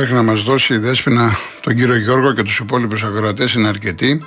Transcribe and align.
μέχρι 0.00 0.14
να 0.14 0.22
μας 0.22 0.42
δώσει 0.42 0.74
η 0.74 0.78
Δέσποινα 0.78 1.36
τον 1.60 1.74
κύριο 1.74 1.96
Γιώργο 1.96 2.32
και 2.32 2.42
τους 2.42 2.58
υπόλοιπους 2.58 3.02
ακροατές 3.02 3.54
είναι 3.54 3.68
αρκετή. 3.68 4.22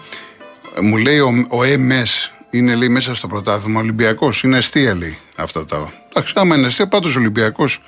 Μου 0.81 0.97
λέει 0.97 1.19
ο, 1.19 1.47
ο 1.49 1.63
ΕΜΕΣ 1.63 2.31
είναι 2.49 2.75
λέει, 2.75 2.89
μέσα 2.89 3.15
στο 3.15 3.27
πρωτάθλημα. 3.27 3.79
Ολυμπιακός 3.79 4.43
είναι 4.43 4.57
αστεία 4.57 4.95
λέει 4.95 5.17
αυτά 5.35 5.65
τα. 5.65 5.93
Εντάξει, 6.09 6.33
άμα 6.35 6.55
είναι 6.55 6.67
αστεία, 6.67 6.87
πάντως 6.87 7.15
Ολυμπιακός 7.15 7.81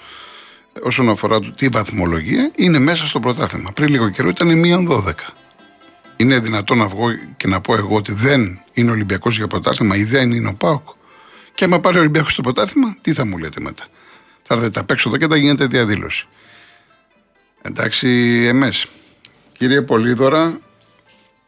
όσον 0.82 1.10
αφορά 1.10 1.40
τη 1.40 1.68
βαθμολογία 1.68 2.52
είναι 2.56 2.80
μέσα 2.80 3.06
στο 3.06 3.20
πρωτάθλημα. 3.20 3.72
Πριν 3.72 3.90
λίγο 3.90 4.10
καιρό 4.10 4.30
ήταν 4.30 4.60
μείον 4.60 4.88
12. 4.92 5.12
Είναι 6.18 6.40
δυνατόν 6.40 6.78
να 6.78 6.88
βγω 6.88 7.08
και 7.38 7.48
να 7.48 7.62
πω 7.62 7.76
εγώ 7.76 7.96
ότι 7.96 8.14
δεν 8.14 8.60
είναι 8.74 8.92
Ολυμπιακός 8.92 9.38
για 9.38 9.48
πρωτάθλημα 9.48 9.96
ή 9.96 10.04
δεν 10.04 10.32
είναι 10.32 10.48
ο 10.48 10.54
Πάοκ. 10.54 10.88
Και 11.56 11.64
άμα 11.64 11.80
πάρει 11.80 11.98
ο 11.98 12.00
Ολυμπιακός 12.00 12.32
στο 12.32 12.42
πρωτάθλημα, 12.42 12.98
τι 13.02 13.14
θα 13.14 13.26
μου 13.26 13.38
λέτε 13.38 13.62
μετά; 13.62 13.86
Θα 14.44 14.56
έρθετε 14.56 14.80
απ' 14.80 14.92
έξω 14.92 15.10
εδώ 15.10 15.18
και 15.18 15.28
θα 15.28 15.36
γίνεται 15.38 15.66
διαδήλωση. 15.66 16.28
Εντάξει, 17.68 18.08
εμές. 18.48 18.86
Κύριε 19.52 19.82
Πολύδωρα, 19.82 20.60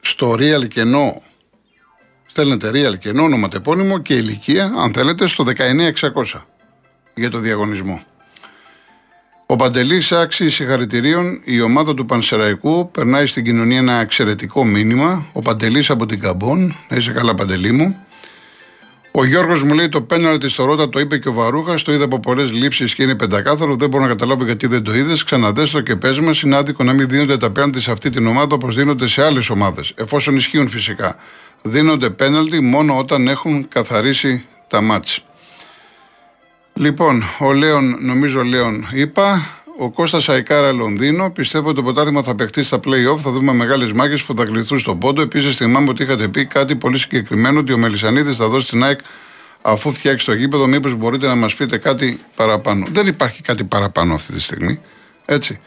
στο 0.01 0.31
Real 0.31 0.67
κενό, 0.67 1.21
στέλνετε 2.27 2.69
Real 2.73 2.97
κενό, 2.99 3.23
ονοματεπώνυμο 3.23 3.99
και 3.99 4.13
ηλικία, 4.13 4.73
αν 4.77 4.93
θέλετε, 4.93 5.27
στο 5.27 5.43
19600 5.43 6.45
για 7.15 7.29
το 7.29 7.37
διαγωνισμό. 7.37 8.03
Ο 9.45 9.55
Παντελής 9.55 10.11
άξιοι 10.11 10.49
συγχαρητηρίων. 10.49 11.41
Η 11.43 11.61
ομάδα 11.61 11.93
του 11.93 12.05
Πανσεραϊκού 12.05 12.91
περνάει 12.91 13.25
στην 13.25 13.43
κοινωνία 13.43 13.77
ένα 13.77 13.93
εξαιρετικό 13.93 14.65
μήνυμα. 14.65 15.25
Ο 15.33 15.41
Παντελής 15.41 15.89
από 15.89 16.05
την 16.05 16.19
Καμπόν. 16.19 16.75
Να 16.89 16.97
είσαι 16.97 17.11
καλά, 17.11 17.35
Παντελή 17.35 17.71
μου. 17.71 18.06
Ο 19.19 19.25
Γιώργος 19.25 19.63
μου 19.63 19.73
λέει 19.73 19.89
το 19.89 20.01
πέναλτι 20.01 20.49
στο 20.49 20.65
Ρότα 20.65 20.89
το 20.89 20.99
είπε 20.99 21.17
και 21.17 21.29
ο 21.29 21.33
Βαρούχας. 21.33 21.81
Το 21.81 21.93
είδα 21.93 22.03
από 22.03 22.19
πολλές 22.19 22.51
λήψεις 22.51 22.95
και 22.95 23.03
είναι 23.03 23.15
πεντακάθαρο. 23.15 23.75
Δεν 23.75 23.89
μπορώ 23.89 24.03
να 24.03 24.09
καταλάβω 24.09 24.45
γιατί 24.45 24.67
δεν 24.67 24.83
το 24.83 24.93
είδες. 24.93 25.23
Ξαναδέστο 25.23 25.81
και 25.81 25.95
πες 25.95 26.19
μας. 26.19 26.41
Είναι 26.41 26.55
άδικο 26.55 26.83
να 26.83 26.93
μην 26.93 27.07
δίνονται 27.07 27.37
τα 27.37 27.51
πέναλτι 27.51 27.81
σε 27.81 27.91
αυτή 27.91 28.09
την 28.09 28.27
ομάδα 28.27 28.55
όπως 28.55 28.75
δίνονται 28.75 29.07
σε 29.07 29.23
άλλες 29.23 29.49
ομάδες. 29.49 29.93
Εφόσον 29.95 30.35
ισχύουν 30.35 30.69
φυσικά. 30.69 31.15
Δίνονται 31.61 32.09
πέναλτι 32.09 32.59
μόνο 32.59 32.97
όταν 32.97 33.27
έχουν 33.27 33.67
καθαρίσει 33.67 34.45
τα 34.67 34.81
μάτς. 34.81 35.23
Λοιπόν, 36.73 37.23
ο 37.39 37.53
Λέων, 37.53 37.97
νομίζω 37.99 38.43
Λέων 38.43 38.87
είπα. 38.91 39.56
Ο 39.79 39.89
Κώστας 39.91 40.29
Αϊκάρα 40.29 40.71
Λονδίνο. 40.71 41.29
Πιστεύω 41.31 41.67
ότι 41.67 41.75
το 41.75 41.83
ποτάθημα 41.83 42.23
θα 42.23 42.35
παιχτεί 42.35 42.63
στα 42.63 42.77
playoff. 42.77 43.17
Θα 43.17 43.31
δούμε 43.31 43.53
μεγάλες 43.53 43.91
μάχες 43.91 44.23
που 44.23 44.33
θα 44.37 44.45
κληθούν 44.45 44.79
στον 44.79 44.99
πόντο. 44.99 45.21
Επίσης, 45.21 45.55
θυμάμαι 45.55 45.89
ότι 45.89 46.03
είχατε 46.03 46.27
πει 46.27 46.45
κάτι 46.45 46.75
πολύ 46.75 46.97
συγκεκριμένο 46.97 47.59
ότι 47.59 47.73
ο 47.73 47.77
Μελισανίδης 47.77 48.37
θα 48.37 48.47
δώσει 48.47 48.67
την 48.67 48.83
ΑΕΚ 48.83 48.99
αφού 49.61 49.93
φτιάξει 49.93 50.25
το 50.25 50.33
γήπεδο. 50.33 50.67
Μήπως 50.67 50.93
μπορείτε 50.93 51.27
να 51.27 51.35
μας 51.35 51.55
πείτε 51.55 51.77
κάτι 51.77 52.19
παραπάνω. 52.35 52.85
Δεν 52.91 53.07
υπάρχει 53.07 53.41
κάτι 53.41 53.63
παραπάνω 53.63 54.13
αυτή 54.13 54.33
τη 54.33 54.41
στιγμή. 54.41 54.79
Έτσι. 55.25 55.59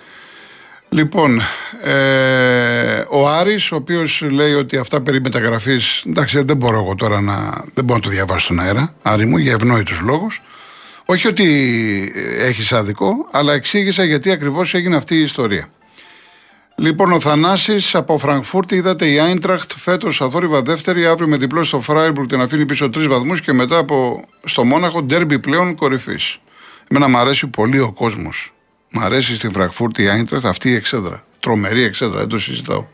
Λοιπόν, 0.88 1.40
ε, 1.82 3.04
ο 3.08 3.28
Άρης, 3.28 3.72
ο 3.72 3.76
οποίος 3.76 4.24
λέει 4.30 4.52
ότι 4.52 4.76
αυτά 4.76 5.00
περί 5.00 5.20
μεταγραφής. 5.20 6.02
Εντάξει, 6.06 6.42
δεν 6.42 6.56
μπορώ 6.56 6.78
εγώ 6.78 6.94
τώρα 6.94 7.20
να. 7.20 7.64
Δεν 7.74 7.84
μπορώ 7.84 7.98
να 7.98 8.04
το 8.04 8.10
διαβάσω 8.10 8.44
στον 8.44 8.60
αέρα. 8.60 8.94
Άρη 9.02 9.26
μου, 9.26 9.36
για 9.36 9.52
ευνόητους 9.52 10.00
λόγους. 10.00 10.42
Όχι 11.10 11.28
ότι 11.28 12.12
έχεις 12.38 12.72
άδικο, 12.72 13.28
αλλά 13.30 13.52
εξήγησα 13.52 14.04
γιατί 14.04 14.30
ακριβώς 14.30 14.74
έγινε 14.74 14.96
αυτή 14.96 15.14
η 15.14 15.22
ιστορία. 15.22 15.70
Λοιπόν, 16.76 17.12
ο 17.12 17.20
Θανάσης 17.20 17.94
από 17.94 18.18
Φραγκφούρτη 18.18 18.74
είδατε 18.74 19.10
η 19.10 19.18
Άιντραχτ 19.18 19.72
φέτος 19.76 20.20
αθόρυβα 20.20 20.62
δεύτερη, 20.62 21.06
αύριο 21.06 21.28
με 21.28 21.36
διπλό 21.36 21.64
στο 21.64 21.80
Φράιμπουργκ 21.80 22.28
την 22.28 22.40
αφήνει 22.40 22.66
πίσω 22.66 22.90
τρεις 22.90 23.06
βαθμούς 23.06 23.40
και 23.40 23.52
μετά 23.52 23.78
από 23.78 24.24
στο 24.44 24.64
Μόναχο 24.64 25.02
ντέρμπι 25.02 25.38
πλέον 25.38 25.74
κορυφής. 25.74 26.38
Εμένα 26.88 27.08
μου 27.08 27.16
αρέσει 27.16 27.46
πολύ 27.46 27.78
ο 27.78 27.92
κόσμος. 27.92 28.52
Μ' 28.90 28.98
αρέσει 28.98 29.36
στη 29.36 29.48
Φραγκφούρτη 29.52 30.02
η 30.02 30.08
Άιντραχτ 30.08 30.46
αυτή 30.46 30.68
η 30.68 30.74
εξέδρα. 30.74 31.24
Τρομερή 31.40 31.82
εξέδρα, 31.82 32.18
δεν 32.18 32.28
το 32.28 32.38
συζητάω. 32.38 32.86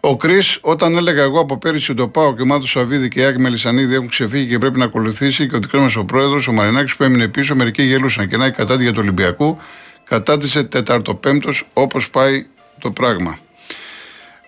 Ο 0.00 0.16
Κρι, 0.16 0.38
όταν 0.60 0.96
έλεγα 0.96 1.22
εγώ 1.22 1.40
από 1.40 1.58
πέρυσι 1.58 1.94
το 1.94 2.08
πάω 2.08 2.34
και 2.34 2.42
ο 2.42 2.46
Μάτος 2.46 2.70
Σαββίδη 2.70 3.08
και 3.08 3.20
η 3.20 3.24
Άκη 3.24 3.38
Μελισανίδη 3.38 3.94
έχουν 3.94 4.08
ξεφύγει 4.08 4.46
και 4.46 4.58
πρέπει 4.58 4.78
να 4.78 4.84
ακολουθήσει 4.84 5.48
και 5.48 5.56
ο 5.56 5.58
δικός 5.58 5.80
μας 5.80 5.96
ο 5.96 6.04
πρόεδρος, 6.04 6.48
ο 6.48 6.52
Μαρινάκης 6.52 6.96
που 6.96 7.04
έμεινε 7.04 7.28
πίσω, 7.28 7.54
μερικοί 7.54 7.82
γελούσαν 7.82 8.28
και 8.28 8.36
να 8.36 8.46
η 8.46 8.50
κατάδια 8.50 8.92
του 8.92 8.98
Ολυμπιακού 9.00 9.58
κατάτησε 10.04 10.64
τεταρτοπέμπτος 10.64 11.66
όπως 11.72 12.10
πάει 12.10 12.46
το 12.78 12.90
πράγμα. 12.90 13.38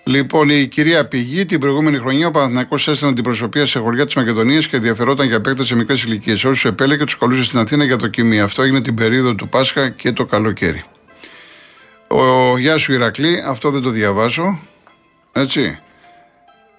Λοιπόν, 0.05 0.49
η 0.49 0.67
κυρία 0.67 1.07
Πηγή 1.07 1.47
την 1.47 1.61
προηγούμενη 1.61 1.97
χρονιά 1.99 2.27
ο 2.27 2.31
Παναθυνακό 2.31 2.75
έστειλε 2.75 3.13
την 3.13 3.25
προσωπία 3.25 3.67
σε 3.67 3.79
χωριά 3.79 4.05
της 4.05 4.15
Μακεδονίας 4.15 4.67
και 4.67 4.77
ενδιαφερόταν 4.77 5.27
για 5.27 5.41
παίκτες 5.41 5.67
σε 5.67 5.75
μικρές 5.75 6.03
ηλικίες. 6.03 6.45
Όσους 6.45 6.65
επέλεγε, 6.65 7.05
τους 7.05 7.19
καλούσε 7.19 7.45
στην 7.45 7.59
Αθήνα 7.59 7.85
για 7.85 7.97
δοκιμή. 7.97 8.41
Αυτό 8.41 8.63
έγινε 8.63 8.81
την 8.81 8.95
περίοδο 8.95 9.35
του 9.35 9.49
Πάσχα 9.49 9.89
και 9.89 10.13
το 10.13 10.25
καλοκαίρι. 10.25 10.85
Ο 12.09 12.59
Γεια 12.59 12.77
σου 12.77 12.93
Ηρακλή, 12.93 13.43
αυτό 13.47 13.71
δεν 13.71 13.83
το 13.83 13.91
διαβάζω. 13.91 14.61
Έτσι. 15.33 15.81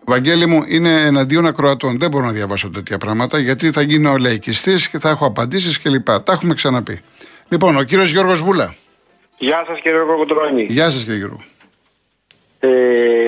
Βαγγέλη 0.05 0.45
μου, 0.45 0.63
είναι 0.67 1.01
εναντίον 1.01 1.45
ακροατών. 1.45 1.99
Δεν 1.99 2.09
μπορώ 2.09 2.25
να 2.25 2.31
διαβάσω 2.31 2.69
τέτοια 2.69 2.97
πράγματα 2.97 3.39
γιατί 3.39 3.71
θα 3.71 3.81
γίνω 3.81 4.17
λαϊκιστής 4.17 4.89
και 4.89 4.99
θα 4.99 5.09
έχω 5.09 5.25
απαντήσεις 5.25 5.81
κλπ. 5.81 6.05
Τα 6.05 6.33
έχουμε 6.33 6.53
ξαναπεί. 6.53 7.01
Λοιπόν, 7.47 7.77
ο 7.77 7.83
κύριος 7.83 8.11
Γιώργος 8.11 8.41
Βούλα. 8.41 8.75
Γεια 9.37 9.63
σας 9.67 9.79
κύριε 9.81 9.99
Κοκοτρόνη. 9.99 10.65
Γεια 10.69 10.91
σας 10.91 11.03
κύριε 11.03 11.17
Γιώργο. 11.17 11.43
Ε, 12.59 13.27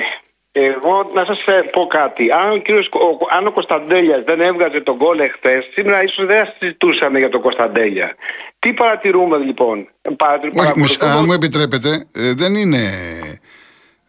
εγώ 0.51 1.11
να 1.13 1.25
σας 1.25 1.43
πω 1.71 1.87
κάτι. 1.87 2.31
Αν 2.31 2.51
ο, 2.51 2.57
κύριος, 2.57 2.87
ο, 2.87 3.35
αν 3.37 3.47
ο 3.47 3.51
Κωνσταντέλιας 3.51 4.23
δεν 4.23 4.41
έβγαζε 4.41 4.81
τον 4.81 4.97
κόλλ 4.97 5.19
εχθές, 5.19 5.69
σήμερα 5.73 6.03
ίσως 6.03 6.25
δεν 6.25 6.45
συζητούσαμε 6.59 7.19
για 7.19 7.29
τον 7.29 7.41
Κωνσταντέλια. 7.41 8.15
Τι 8.59 8.73
παρατηρούμε 8.73 9.37
λοιπόν; 9.37 9.89
Παρατηρούμε, 10.17 10.71
Όχι, 10.83 10.97
αν 10.99 11.23
μου 11.25 11.33
επιτρέπετε, 11.33 12.07
ε, 12.13 12.33
δεν 12.33 12.55
είναι 12.55 12.79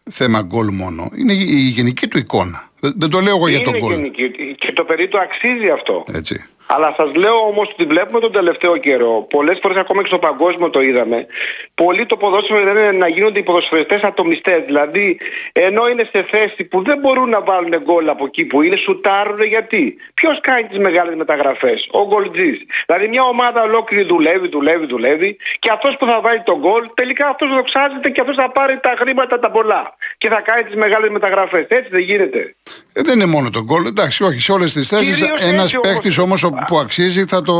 θέμα 0.09 0.41
γκολ 0.41 0.69
μόνο. 0.71 1.11
Είναι 1.15 1.33
η 1.33 1.71
γενική 1.75 2.07
του 2.07 2.17
εικόνα. 2.17 2.69
Δεν, 2.79 3.09
το 3.09 3.19
λέω 3.19 3.35
εγώ 3.35 3.47
για 3.47 3.61
τον 3.61 3.77
γκολ. 3.79 4.11
Και 4.57 4.71
το 4.73 4.83
παιδί 4.83 5.07
του 5.07 5.19
αξίζει 5.19 5.69
αυτό. 5.69 6.05
Έτσι. 6.13 6.45
Αλλά 6.67 6.93
σας 6.97 7.15
λέω 7.15 7.35
όμως 7.35 7.69
ότι 7.71 7.85
βλέπουμε 7.85 8.19
τον 8.19 8.31
τελευταίο 8.31 8.77
καιρό, 8.77 9.27
πολλές 9.29 9.59
φορές 9.61 9.77
ακόμα 9.77 10.01
και 10.01 10.07
στο 10.07 10.19
παγκόσμιο 10.19 10.69
το 10.69 10.79
είδαμε, 10.79 11.27
πολλοί 11.75 12.05
το 12.05 12.17
ποδόσφαιρο 12.17 12.69
είναι 12.69 12.91
να 12.91 13.07
γίνονται 13.07 13.39
οι 13.39 13.43
ποδοσφαιριστές 13.43 14.01
ατομιστές. 14.01 14.63
Δηλαδή, 14.65 15.19
ενώ 15.51 15.87
είναι 15.87 16.09
σε 16.13 16.25
θέση 16.31 16.63
που 16.63 16.83
δεν 16.83 16.99
μπορούν 16.99 17.29
να 17.29 17.41
βάλουν 17.41 17.81
γκολ 17.83 18.09
από 18.09 18.25
εκεί 18.25 18.45
που 18.45 18.61
είναι, 18.61 18.75
σουτάρουν 18.75 19.41
γιατί. 19.43 19.97
Ποιος 20.13 20.39
κάνει 20.39 20.63
τις 20.63 20.77
μεγάλες 20.77 21.15
μεταγραφές, 21.15 21.87
ο 21.91 22.05
γκολτζής. 22.07 22.59
Δηλαδή, 22.85 23.07
μια 23.07 23.23
ομάδα 23.23 23.61
ολόκληρη 23.61 24.03
δουλεύει, 24.03 24.47
δουλεύει, 24.47 24.85
δουλεύει 24.85 25.37
και 25.59 25.69
αυτός 25.73 25.95
που 25.97 26.05
θα 26.05 26.21
βάλει 26.21 26.41
τον 26.43 26.59
γκολ, 26.59 26.89
τελικά 26.93 27.27
αυτός 27.27 27.49
δοξάζεται 27.49 28.09
και 28.09 28.21
αυτός 28.21 28.35
θα 28.35 28.49
πάρει 28.51 28.79
τα 28.79 28.95
χρήματα 28.99 29.39
τα 29.39 29.51
πολλά 29.51 29.95
και 30.17 30.29
θα 30.29 30.41
κάνει 30.41 30.63
τις 30.63 30.75
μεγάλες 30.75 31.09
μεταγραφές. 31.09 31.65
Έτσι 31.67 31.89
δεν 31.89 32.01
γίνεται. 32.01 32.55
Ε, 32.97 33.01
δεν 33.01 33.15
είναι 33.19 33.25
μόνο 33.25 33.49
τον 33.49 33.63
γκολ, 33.63 33.85
εντάξει, 33.85 34.23
όχι, 34.23 34.39
σε 34.39 34.51
όλες 34.51 34.73
τις 34.73 34.87
θέσεις 34.87 35.21
ένας 35.39 35.75
παίχτη 35.81 36.21
όμως 36.21 36.49
που 36.67 36.77
αξίζει 36.77 37.25
θα 37.25 37.41
το. 37.41 37.53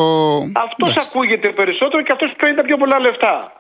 Αυτός 0.54 0.98
ακούγεται 0.98 1.50
περισσότερο 1.50 2.04
και 2.04 2.12
αυτός 2.12 2.34
παίρνει 2.38 2.56
τα 2.56 2.64
πιο 2.64 2.78
πολλά 2.78 3.00
λεφτά. 3.00 3.52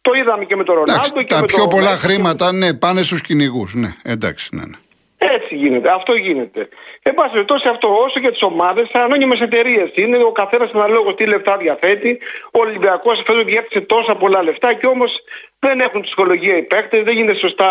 Το 0.00 0.12
είδαμε 0.14 0.44
και 0.44 0.56
με 0.56 0.64
τον 0.64 0.74
Ρονάλντο 0.74 1.22
και 1.22 1.34
τα 1.34 1.40
με 1.40 1.46
πιο 1.46 1.66
πολλά 1.66 1.96
χρήματα, 1.96 2.52
ναι, 2.52 2.74
πάνε 2.74 3.02
στους 3.02 3.20
κυνηγούς. 3.20 3.74
Ναι, 3.74 3.88
εντάξει, 4.02 4.48
ναι, 4.56 4.62
ναι. 4.64 4.76
Έτσι 5.18 5.56
γίνεται, 5.56 5.90
αυτό 5.90 6.12
γίνεται. 6.14 6.68
Εν 7.02 7.14
πάση 7.14 7.30
περιπτώσει, 7.32 7.68
αυτό 7.68 7.88
όσο 7.88 8.20
για 8.20 8.30
τις 8.30 8.42
ομάδες, 8.42 8.90
ανώνυμες 8.92 9.40
εταιρείες 9.40 9.90
είναι, 9.94 10.16
ο 10.16 10.32
καθένας 10.32 10.70
αναλόγως 10.72 11.14
τι 11.14 11.26
λεφτά 11.26 11.56
διαθέτει. 11.56 12.18
Ο 12.52 12.60
Ολυμπιακός 12.60 13.22
φέτος 13.26 13.44
διέθεσε 13.44 13.80
τόσα 13.80 14.14
πολλά 14.14 14.42
λεφτά 14.42 14.72
και 14.74 14.86
όμως 14.86 15.22
δεν 15.58 15.80
έχουν 15.80 16.00
ψυχολογία 16.00 16.56
οι 16.56 16.62
παίκτες, 16.62 17.02
δεν 17.02 17.16
είναι 17.18 17.34
σωστά 17.34 17.70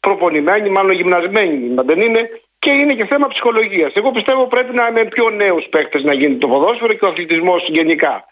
προπονημένοι, 0.00 0.70
μάλλον 0.70 0.92
γυμνασμένοι, 0.92 1.74
δεν 1.86 2.00
είναι 2.00 2.30
και 2.62 2.70
είναι 2.70 2.94
και 2.94 3.06
θέμα 3.06 3.28
ψυχολογίας. 3.28 3.92
Εγώ 3.94 4.10
πιστεύω 4.10 4.46
πρέπει 4.46 4.74
να 4.74 4.86
είναι 4.86 5.04
πιο 5.04 5.30
νέους 5.30 5.64
παίκτες 5.64 6.02
να 6.02 6.12
γίνει 6.12 6.36
το 6.36 6.48
ποδόσφαιρο 6.48 6.92
και 6.92 7.04
ο 7.04 7.08
αθλητισμός 7.08 7.68
γενικά. 7.68 8.24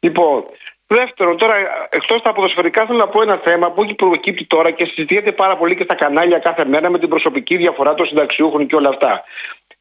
Λοιπόν, 0.00 0.44
δεύτερον, 0.86 1.36
τώρα 1.36 1.54
εκτός 1.90 2.22
τα 2.22 2.32
ποδοσφαιρικά 2.32 2.86
θέλω 2.86 2.98
να 2.98 3.08
πω 3.08 3.22
ένα 3.22 3.40
θέμα 3.44 3.70
που 3.70 3.82
έχει 3.82 3.94
προκύπτει 3.94 4.44
τώρα 4.44 4.70
και 4.70 4.84
συζητιέται 4.84 5.32
πάρα 5.32 5.56
πολύ 5.56 5.74
και 5.76 5.82
στα 5.82 5.94
κανάλια 5.94 6.38
κάθε 6.38 6.64
μέρα 6.64 6.90
με 6.90 6.98
την 6.98 7.08
προσωπική 7.08 7.56
διαφορά 7.56 7.94
των 7.94 8.06
συνταξιούχων 8.06 8.66
και 8.66 8.76
όλα 8.76 8.88
αυτά. 8.88 9.24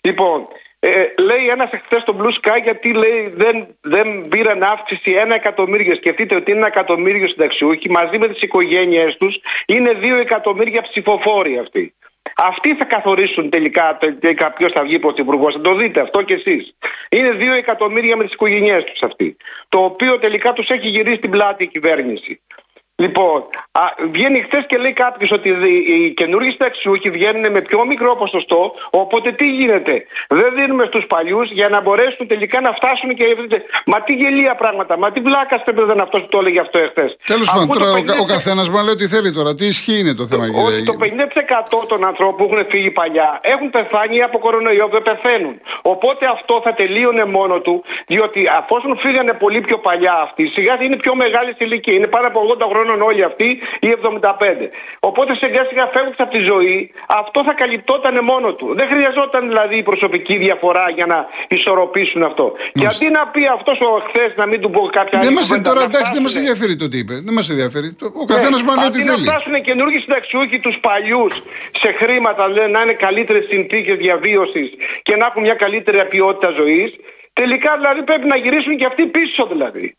Λοιπόν, 0.01 0.47
ε, 0.79 0.89
λέει 1.17 1.47
ένας 1.49 1.71
εχθές 1.71 2.01
στο 2.01 2.15
Blue 2.19 2.33
Sky 2.41 2.61
γιατί 2.63 2.93
λέει 2.93 3.33
δεν, 3.35 3.67
δεν 3.81 4.27
πήραν 4.27 4.63
αύξηση 4.63 5.11
ένα 5.11 5.35
εκατομμύριο. 5.35 5.95
Σκεφτείτε 5.95 6.35
ότι 6.35 6.51
είναι 6.51 6.59
ένα 6.59 6.67
εκατομμύριο 6.67 7.27
συνταξιούχοι 7.27 7.89
μαζί 7.89 8.17
με 8.17 8.27
τις 8.27 8.41
οικογένειές 8.41 9.17
τους 9.17 9.39
είναι 9.65 9.93
δύο 9.93 10.15
εκατομμύρια 10.17 10.81
ψηφοφόροι 10.81 11.57
αυτοί. 11.57 11.93
Αυτοί 12.35 12.75
θα 12.75 12.85
καθορίσουν 12.85 13.49
τελικά, 13.49 13.97
τελικά 14.19 14.51
ποιος 14.51 14.71
θα 14.71 14.81
βγει 14.83 14.99
πρωθυπουργός. 14.99 15.53
Θα 15.53 15.61
το 15.61 15.75
δείτε 15.75 16.01
αυτό 16.01 16.21
κι 16.21 16.33
εσείς. 16.33 16.75
Είναι 17.09 17.31
δύο 17.31 17.53
εκατομμύρια 17.53 18.17
με 18.17 18.23
τις 18.23 18.33
οικογένειές 18.33 18.83
τους 18.83 19.01
αυτοί. 19.01 19.37
Το 19.69 19.77
οποίο 19.83 20.19
τελικά 20.19 20.53
τους 20.53 20.69
έχει 20.69 20.87
γυρίσει 20.87 21.17
την 21.17 21.29
πλάτη 21.29 21.63
η 21.63 21.67
κυβέρνηση. 21.67 22.41
Λοιπόν, 23.03 23.39
α, 23.71 23.83
βγαίνει 24.11 24.39
χθες 24.41 24.63
και 24.69 24.77
λέει 24.77 24.93
κάποιος 24.93 25.31
ότι 25.31 25.49
οι 25.91 26.13
καινούργιοι 26.19 26.51
συνταξιούχοι 26.51 27.09
βγαίνουν 27.09 27.51
με 27.51 27.61
πιο 27.61 27.85
μικρό 27.85 28.15
ποσοστό. 28.15 28.73
Οπότε 28.89 29.31
τι 29.31 29.47
γίνεται; 29.59 29.93
Δεν 30.27 30.49
δίνουμε 30.57 30.83
στους 30.91 31.05
παλιούς 31.05 31.51
για 31.51 31.69
να 31.69 31.81
μπορέσουν 31.81 32.27
τελικά 32.27 32.61
να 32.61 32.71
φτάσουν 32.73 33.09
και. 33.13 33.25
Μα 33.85 34.01
τι 34.01 34.13
γελία 34.13 34.55
πράγματα. 34.55 34.97
Μα 34.97 35.11
τι 35.11 35.19
βλάκα 35.19 35.57
στέμπεδαν 35.57 35.99
αυτός 35.99 36.21
που 36.21 36.27
το 36.27 36.37
έλεγε 36.41 36.59
αυτό 36.59 36.77
εχθές. 36.79 37.17
Τέλος 37.25 37.51
πάντων, 37.51 37.67
τώρα 37.67 37.91
50... 37.91 38.19
ο, 38.19 38.21
ο 38.21 38.25
καθένας 38.25 38.65
μπορεί 38.69 38.77
να 38.77 38.83
λέει 38.83 38.93
ότι 38.93 39.07
θέλει 39.07 39.31
τώρα. 39.31 39.55
Τι 39.55 39.65
ισχύει 39.65 39.99
είναι 39.99 40.13
το 40.13 40.25
θέμα, 40.27 40.45
κύριε; 40.49 40.63
Ότι 40.63 40.83
το 40.83 40.95
50% 41.81 41.87
των 41.87 42.05
ανθρώπων 42.05 42.35
που 42.37 42.53
έχουν 42.53 42.65
φύγει 42.69 42.91
παλιά 42.91 43.39
έχουν 43.53 43.69
πεθάνει 43.69 44.21
από 44.21 44.39
κορονοϊό, 44.39 44.87
δεν 44.91 45.01
πεθαίνουν. 45.01 45.55
Οπότε 45.81 46.23
αυτό 46.35 46.61
θα 46.63 46.73
τελείωνε 46.73 47.25
μόνο 47.25 47.59
του, 47.59 47.83
διότι 48.07 48.41
αφόσον 48.59 48.97
φύγανε 48.97 49.33
πολύ 49.33 49.61
πιο 49.61 49.77
παλιά 49.77 50.15
αυτοί, 50.25 50.43
σιγά 50.55 50.73
είναι 50.83 50.95
πιο 50.95 51.15
μεγάλη 51.15 51.51
ηλικία. 51.57 51.93
Είναι 51.93 52.07
πάνω 52.07 52.27
από 52.27 52.39
80 52.59 52.90
χρόνων 52.91 53.07
όλοι 53.07 53.23
αυτοί 53.23 53.49
ή 53.79 53.89
75. 54.21 54.31
Οπότε 54.99 55.35
σιγά 55.35 55.65
σιγά 55.69 55.89
φεύγουν 55.93 56.13
από 56.17 56.31
τη 56.37 56.41
ζωή, 56.51 56.91
αυτό 57.07 57.43
θα 57.43 57.53
καλυπτόταν 57.53 58.23
μόνο 58.23 58.53
του. 58.53 58.73
Δεν 58.77 58.87
χρειαζόταν 58.87 59.47
δηλαδή 59.47 59.77
η 59.77 59.83
προσωπική 59.83 60.35
διαφορά 60.37 60.85
για 60.95 61.05
να 61.05 61.25
ισορροπήσουν 61.47 62.23
αυτό. 62.23 62.43
Μάλιστα. 62.43 62.79
Και 62.79 62.85
αντί 63.05 63.07
να 63.17 63.27
πει 63.27 63.43
αυτός 63.57 63.79
ο 63.79 63.89
χθες 64.07 64.29
να 64.35 64.45
μην 64.45 64.61
του 64.61 64.69
πω 64.69 64.81
κάποια 64.81 65.19
άλλη 65.19 65.37
Δεν 65.43 65.63
τώρα 65.63 65.81
εντάξει, 65.81 66.13
δεν 66.13 66.21
μας 66.21 66.35
ενδιαφέρει 66.35 66.75
το 66.75 66.87
τι 66.87 66.97
είπε. 66.97 67.13
Δεν 67.13 67.33
μας 67.33 67.49
ενδιαφέρει. 67.49 67.95
Ο 68.23 68.25
καθένας 68.25 68.61
ναι. 68.61 68.75
λέει 68.75 68.85
ότι 68.85 69.01
θέλει. 69.03 69.25
Να 69.25 69.31
φτάσουν 69.31 69.61
καινούργιοι 69.61 69.99
συνταξιούχοι 69.99 70.59
τους 70.59 70.77
παλιούς 70.79 71.33
σε 71.81 71.91
χρήματα, 71.91 72.47
λέει, 72.47 72.67
να 72.67 72.81
είναι 72.81 72.93
καλύτερες 72.93 73.45
συνθήκες 73.49 73.95
διαβίωσης 73.95 74.69
και 75.01 75.15
να 75.15 75.25
έχουν 75.25 75.41
μια 75.41 75.53
καλύτερη 75.53 76.05
ποιότητα 76.05 76.49
ζωής. 76.51 76.91
Τελικά 77.33 77.71
δηλαδή 77.77 78.03
πρέπει 78.03 78.27
να 78.27 78.37
γυρίσουν 78.37 78.75
και 78.77 78.85
αυτοί 78.85 79.05
πίσω 79.05 79.47
δηλαδή. 79.51 79.95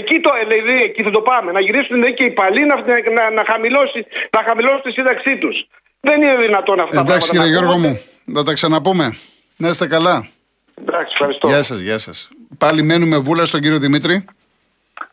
Εκεί, 0.00 0.20
το, 0.20 0.30
δηλαδή, 0.48 0.82
εκεί 0.82 1.02
θα 1.02 1.10
το 1.10 1.20
πάμε. 1.20 1.52
Να 1.52 1.60
γυρίσουν 1.60 1.96
δηλαδή, 1.96 2.14
και 2.14 2.24
οι 2.24 2.30
παλιοί 2.30 2.64
να, 2.66 2.76
να, 3.12 3.30
να, 3.30 3.44
χαμηλώσει, 3.46 4.06
να 4.30 4.42
χαμηλώσει 4.46 4.80
τη 4.82 4.90
σύνταξή 4.92 5.38
τους. 5.38 5.68
Δεν 6.00 6.22
είναι 6.22 6.36
δυνατόν 6.36 6.80
αυτά 6.80 6.94
τα 6.94 7.00
Εντάξει, 7.00 7.30
κύριε 7.30 7.46
Γιώργο 7.46 7.78
μου, 7.78 8.00
θα 8.34 8.42
τα 8.42 8.52
ξαναπούμε. 8.52 9.16
Να 9.56 9.68
είστε 9.68 9.86
καλά. 9.86 10.28
Εντάξει, 10.74 11.10
ευχαριστώ. 11.12 11.48
Γεια 11.48 11.62
σας, 11.62 11.78
γεια 11.78 11.98
σας. 11.98 12.28
Πάλι 12.58 12.82
μένουμε 12.82 13.18
βούλα 13.18 13.44
στον 13.44 13.60
κύριο 13.60 13.78
Δημήτρη. 13.78 14.24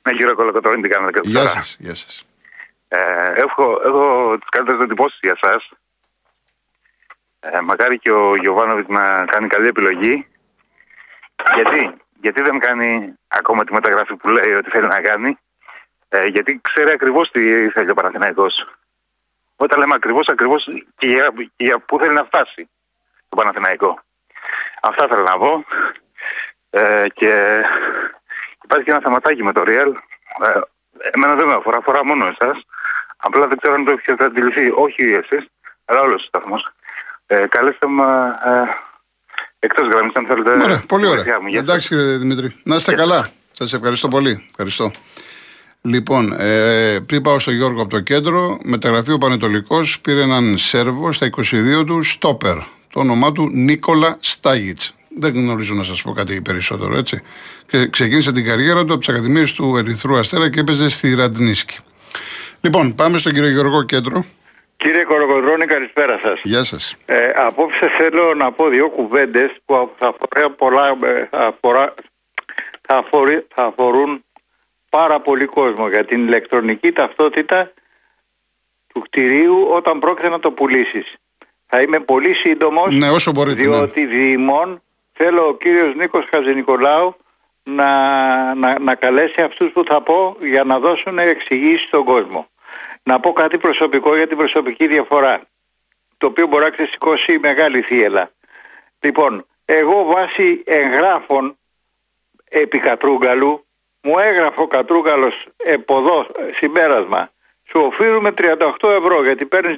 Ναι, 0.01 0.11
κύριο 0.11 0.35
Κολοκοτρόνη, 0.35 0.81
τι 0.81 0.89
κάνετε 0.89 1.19
Γεια 1.23 1.47
σας, 1.47 1.77
γεια 1.79 1.95
σας. 1.95 2.23
Ε, 2.87 2.97
έχω 3.35 3.81
έχω 3.85 4.35
τις 4.39 4.49
καλύτερες 4.49 4.81
εντυπώσει 4.83 5.17
για 5.21 5.37
εσά. 5.41 5.61
Ε, 7.39 7.61
μακάρι 7.61 7.99
και 7.99 8.11
ο 8.11 8.35
Γιωβάνοβιτς 8.35 8.89
να 8.89 9.25
κάνει 9.25 9.47
καλή 9.47 9.67
επιλογή. 9.67 10.27
Γιατί, 11.55 11.93
γιατί 12.21 12.41
δεν 12.41 12.59
κάνει 12.59 13.13
ακόμα 13.27 13.63
τη 13.63 13.73
μεταγραφή 13.73 14.15
που 14.15 14.27
λέει 14.29 14.53
ότι 14.53 14.69
θέλει 14.69 14.87
να 14.87 15.01
κάνει. 15.01 15.37
Ε, 16.09 16.25
γιατί 16.25 16.59
ξέρει 16.61 16.91
ακριβώς 16.91 17.31
τι 17.31 17.69
θέλει 17.69 17.89
ο 17.89 17.93
Παναθηναϊκός. 17.93 18.67
Όταν 19.55 19.79
λέμε 19.79 19.95
ακριβώς, 19.95 20.29
ακριβώς 20.29 20.67
και, 20.97 21.07
για, 21.07 21.33
και 21.55 21.65
για 21.65 21.79
πού 21.79 21.99
θέλει 21.99 22.13
να 22.13 22.23
φτάσει 22.23 22.69
το 23.29 23.35
Παναθηναϊκό. 23.35 23.99
Αυτά 24.81 25.07
θέλω 25.07 25.23
να 25.23 25.37
πω. 25.37 25.65
Ε, 26.69 27.05
και 27.13 27.63
υπάρχει 28.63 28.85
και 28.85 28.91
ένα 28.91 28.99
θεματάκι 28.99 29.43
με 29.43 29.51
το 29.51 29.63
Real. 29.65 29.93
Ε, 30.41 30.59
εμένα 31.11 31.35
δεν 31.35 31.47
με 31.47 31.53
αφορά, 31.53 31.77
αφορά 31.77 32.05
μόνο 32.05 32.25
εσάς. 32.25 32.65
Απλά 33.17 33.47
δεν 33.47 33.57
ξέρω 33.57 33.73
αν 33.73 33.85
το 33.85 33.91
έχετε 33.91 34.25
αντιληφθεί. 34.25 34.71
Όχι 34.75 35.03
εσείς, 35.03 35.49
αλλά 35.85 36.01
όλος 36.01 36.23
ο 36.23 36.25
σταθμός. 36.25 36.69
Ε, 37.27 37.47
καλέστε 37.47 37.87
με 37.87 38.39
ε, 38.45 38.63
εκτός 39.63 39.87
γραμμής, 39.87 40.13
αν 40.15 40.25
θέλετε. 40.25 40.63
Ωραία, 40.63 40.83
πολύ 40.87 41.07
ωραία. 41.07 41.41
Μου, 41.41 41.57
Εντάξει, 41.57 41.87
κύριε 41.87 42.17
Δημήτρη. 42.17 42.55
Να 42.63 42.75
είστε 42.75 42.93
καλά. 42.95 43.27
Σας 43.51 43.73
ευχαριστώ 43.73 44.07
πολύ. 44.07 44.45
Ευχαριστώ. 44.49 44.91
Λοιπόν, 45.81 46.33
ε, 46.37 46.99
πριν 47.05 47.21
πάω 47.21 47.39
στο 47.39 47.51
Γιώργο 47.51 47.81
από 47.81 47.89
το 47.89 47.99
κέντρο, 47.99 48.57
μεταγραφή 48.63 49.11
ο 49.11 49.17
Πανετολικός 49.17 49.99
πήρε 49.99 50.21
έναν 50.21 50.57
Σέρβο 50.57 51.11
στα 51.11 51.25
22 51.25 51.83
του, 51.85 52.03
Στόπερ. 52.03 52.57
Το 52.93 52.99
όνομά 52.99 53.31
του 53.31 53.49
Νίκολα 53.53 54.17
Στάγιτς. 54.19 54.93
Δεν 55.19 55.33
γνωρίζω 55.33 55.73
να 55.73 55.83
σας 55.83 56.01
πω 56.01 56.11
κάτι 56.11 56.41
περισσότερο, 56.41 56.97
έτσι. 56.97 57.21
Και 57.67 57.87
ξεκίνησε 57.87 58.31
την 58.31 58.45
καριέρα 58.45 58.85
του 58.85 58.93
από 58.93 58.97
τις 58.97 59.09
Ακαδημίες 59.09 59.53
του 59.53 59.77
Ερυθρού 59.77 60.17
Αστέρα 60.17 60.49
και 60.49 60.59
έπαιζε 60.59 60.89
στη 60.89 61.15
Ραντνίσκη. 61.15 61.77
Λοιπόν, 62.61 62.95
πάμε 62.95 63.17
στον 63.17 63.33
κύριο 63.33 63.49
Γιώργο 63.49 63.83
Κέντρο. 63.83 64.25
Κύριε 64.83 65.03
Κοροκοντρώνη, 65.03 65.65
καλησπέρα 65.65 66.19
σας. 66.23 66.39
Γεια 66.43 66.63
σας. 66.63 66.95
Ε, 67.05 67.27
απόψε 67.35 67.89
θέλω 67.97 68.33
να 68.33 68.51
πω 68.51 68.67
δύο 68.67 68.89
κουβέντες 68.89 69.51
που 69.65 69.91
θα, 69.97 70.15
πολλά, 70.57 70.97
ε, 71.03 71.27
αφορά, 71.31 71.93
θα, 72.81 73.03
θα 73.55 73.63
αφορούν 73.63 74.23
πάρα 74.89 75.19
πολύ 75.19 75.45
κόσμο 75.45 75.87
για 75.89 76.05
την 76.05 76.27
ηλεκτρονική 76.27 76.91
ταυτότητα 76.91 77.71
του 78.93 79.01
κτηρίου 79.01 79.67
όταν 79.69 79.99
πρόκειται 79.99 80.29
να 80.29 80.39
το 80.39 80.51
πουλήσεις. 80.51 81.15
Θα 81.67 81.81
είμαι 81.81 81.99
πολύ 81.99 82.33
σύντομος. 82.33 82.95
Ναι, 82.95 83.09
όσο 83.09 83.31
μπορείτε. 83.31 83.61
Ναι. 83.61 83.67
Διότι 83.67 84.01
ναι. 84.01 84.07
διημών 84.07 84.81
θέλω 85.13 85.47
ο 85.47 85.55
κύριος 85.55 85.95
Νίκος 85.95 86.25
Χαζηνικολάου 86.29 87.15
να, 87.63 87.89
να, 88.55 88.79
να 88.79 88.95
καλέσει 88.95 89.41
αυτούς 89.41 89.71
που 89.71 89.83
θα 89.85 90.01
πω 90.01 90.37
για 90.39 90.63
να 90.63 90.79
δώσουν 90.79 91.19
εξηγήσεις 91.19 91.87
στον 91.87 92.03
κόσμο. 92.03 92.50
Να 93.03 93.19
πω 93.19 93.33
κάτι 93.33 93.57
προσωπικό 93.57 94.15
για 94.15 94.27
την 94.27 94.37
προσωπική 94.37 94.87
διαφορά, 94.87 95.41
το 96.17 96.27
οποίο 96.27 96.47
μπορεί 96.47 96.63
να 96.63 96.69
ξεσηκώσει 96.69 97.39
μεγάλη 97.39 97.81
θύελα. 97.81 98.31
Λοιπόν, 98.99 99.45
εγώ 99.65 100.03
βάσει 100.03 100.63
εγγράφων 100.65 101.57
επί 102.49 102.79
Κατρούγκαλου, 102.79 103.65
μου 104.01 104.19
έγραφε 104.19 104.61
ο 104.61 104.67
Κατρούγκαλος 104.67 105.47
εποδό 105.57 106.27
συμπέρασμα. 106.53 107.31
Σου 107.69 107.79
οφείλουμε 107.79 108.33
38 108.37 108.89
ευρώ 108.89 109.23
γιατί 109.23 109.45
παίρνεις 109.45 109.77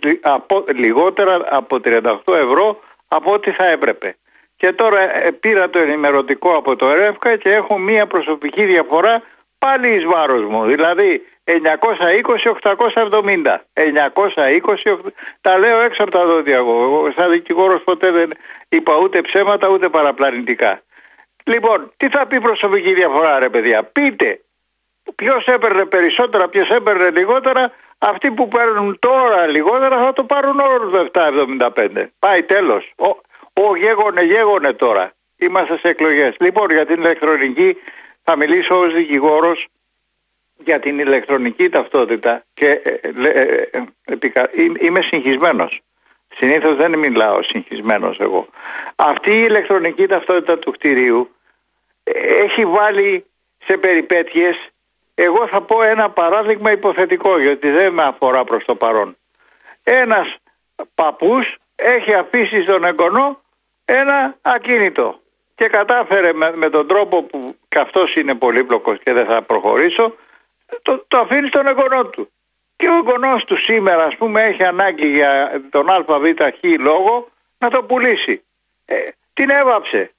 λιγότερα 0.75 1.42
από 1.50 1.80
38 1.84 2.36
ευρώ 2.36 2.80
από 3.08 3.34
ό,τι 3.34 3.52
θα 3.52 3.66
έπρεπε. 3.66 4.16
Και 4.56 4.72
τώρα 4.72 5.16
ε, 5.16 5.31
πήρα 5.31 5.70
το 5.70 5.80
ενημερωτικό 5.80 6.56
από 6.56 6.75
το 6.75 6.90
ΕΡΕΦΚΑ 6.90 7.38
και 7.38 7.54
έχω 7.54 7.80
μία 7.80 8.08
προσωπική 8.08 8.66
διαφορά 8.66 9.22
πάλι 9.58 9.90
εις 9.90 10.06
βάρος 10.06 10.46
μου. 10.46 10.66
Δηλαδή 10.66 11.28
920-870. 11.44 13.60
920, 13.74 15.12
τα 15.42 15.57
λέω 15.57 15.81
έξω 15.81 16.04
από 16.04 16.12
τα 16.12 16.25
δόντια 16.25 16.56
εγώ. 16.56 17.12
Σαν 17.16 17.31
δικηγόρος 17.31 17.84
ποτέ 17.84 18.12
δεν 18.12 18.34
είπα 18.69 18.98
ούτε 18.98 19.22
ψέματα 19.22 19.68
ούτε 19.68 19.90
παραπλανητικά. 19.90 20.81
Λοιπόν, 21.44 21.94
τι 21.98 22.10
θα 22.10 22.28
πει 22.28 22.40
προσωπική 22.40 22.94
διαφορά, 22.94 23.40
ρε 23.40 23.50
παιδιά; 23.50 23.84
Πείτε 23.84 24.42
ποιος 25.16 25.48
έπαιρνε 25.48 25.86
περισσότερα, 25.86 26.48
ποιος 26.48 26.69
έπαιρνε 26.69 27.10
λιγότερα. 27.10 27.72
Αυτοί 27.98 28.31
που 28.31 28.48
παίρνουν 28.48 29.00
τώρα 29.00 29.48
λιγότερα 29.48 29.98
θα 29.98 30.13
το 30.13 30.24
πάρουν 30.24 30.60
όλο 30.60 30.89
το 30.89 31.10
7,75. 31.13 32.06
Πάει 32.19 32.44
τέλος. 32.44 32.94
Ο, 32.96 33.07
ο 33.62 33.75
γέγονε, 33.75 34.22
γέγονε 34.22 34.74
τώρα. 34.74 35.12
Είμαστε 35.38 35.78
σε 35.78 35.88
εκλογές. 35.88 36.36
Λοιπόν, 36.39 36.72
για 36.72 36.86
την 36.86 37.00
ηλεκτρονική 37.00 37.78
θα 38.24 38.36
μιλήσω 38.36 38.80
ως 38.80 38.94
δικηγόρος 38.94 39.68
για 40.58 40.80
την 40.80 41.00
ηλεκτρονική 41.00 41.70
ταυτότητα 41.70 42.44
και 42.54 42.68
ε, 42.68 43.00
ε, 43.27 43.84
ε, 44.06 44.56
είμαι 44.80 45.01
συγχυσμένος. 45.01 45.82
Συνήθως 46.36 46.75
δεν 46.75 47.00
μιλάω 47.00 47.42
συγχυσμένος 47.42 48.20
εγώ. 48.20 48.48
Αυτή 48.96 49.32
η 49.32 49.46
ηλεκτρονική 49.48 50.08
ταυτότητα 50.08 50.58
του 50.60 50.72
κτηρίου 50.72 51.36
έχει 52.44 52.66
βάλει 52.66 53.25
σε 53.66 53.77
περιπέτειες 53.77 54.74
εγώ 55.16 55.48
θα 55.48 55.62
πω 55.62 55.84
ένα 55.84 56.10
παράδειγμα 56.10 56.72
υποθετικό 56.72 57.39
γιατί 57.39 57.70
δεν 57.70 57.94
με 57.94 58.04
αφορά 58.04 58.44
προς 58.44 58.66
το 58.66 58.75
παρόν. 58.75 59.18
Ένας 59.84 60.36
παππούς 60.96 61.58
έχει 61.75 62.13
αφήσει 62.13 62.62
στον 62.62 62.84
εγγονό 62.84 63.42
ένα 63.86 64.38
ακίνητο 64.42 65.20
και 65.56 65.68
κατάφερε 65.68 66.34
με, 66.34 66.51
με 66.56 66.70
τον 66.70 66.88
τρόπο 66.88 67.24
που 67.24 67.56
και 67.68 67.80
αυτός 67.80 68.16
είναι 68.16 68.36
πολύπλοκος 68.36 69.00
και 69.04 69.13
δεν 69.13 69.25
θα 69.25 69.42
προχωρήσω 69.42 70.16
το, 70.82 71.06
το 71.08 71.18
αφήνει 71.18 71.48
στον 71.48 71.68
εγγονό 71.68 72.06
του. 72.06 72.32
Και 72.75 72.88
ο 72.88 72.94
εγγονός 72.94 73.44
του 73.44 73.58
σήμερα, 73.58 74.03
ας 74.03 74.15
πούμε, 74.15 74.42
έχει 74.42 74.63
ανάγκη 74.63 75.08
για 75.08 75.62
τον 75.70 75.89
ΑΒ 75.89 76.06
χ 76.39 76.80
λόγο 76.80 77.30
να 77.58 77.70
το 77.70 77.84
πουλήσει. 77.84 78.44
Ε, 78.86 78.96
την 79.34 79.50
έβαψε. 79.50 80.13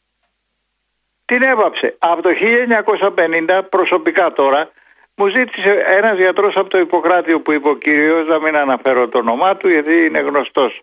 Την 1.25 1.43
έβαψε. 1.43 1.97
Από 1.99 2.23
το 2.23 2.31
1950 3.17 3.61
προσωπικά 3.69 4.33
τώρα 4.33 4.71
μου 5.15 5.29
ζήτησε 5.29 5.85
ένας 5.87 6.19
γιατρός 6.19 6.57
από 6.57 6.69
το 6.69 6.79
Ιπποκράτιο 6.79 7.41
που 7.41 7.53
είπε 7.53 7.69
ο 7.69 7.77
κύριος, 7.77 8.27
να 8.27 8.41
μην 8.41 8.57
αναφέρω 8.57 9.09
το 9.09 9.19
όνομά 9.19 9.57
του 9.57 9.69
γιατί 9.69 10.05
είναι 10.05 10.19
γνωστός. 10.19 10.81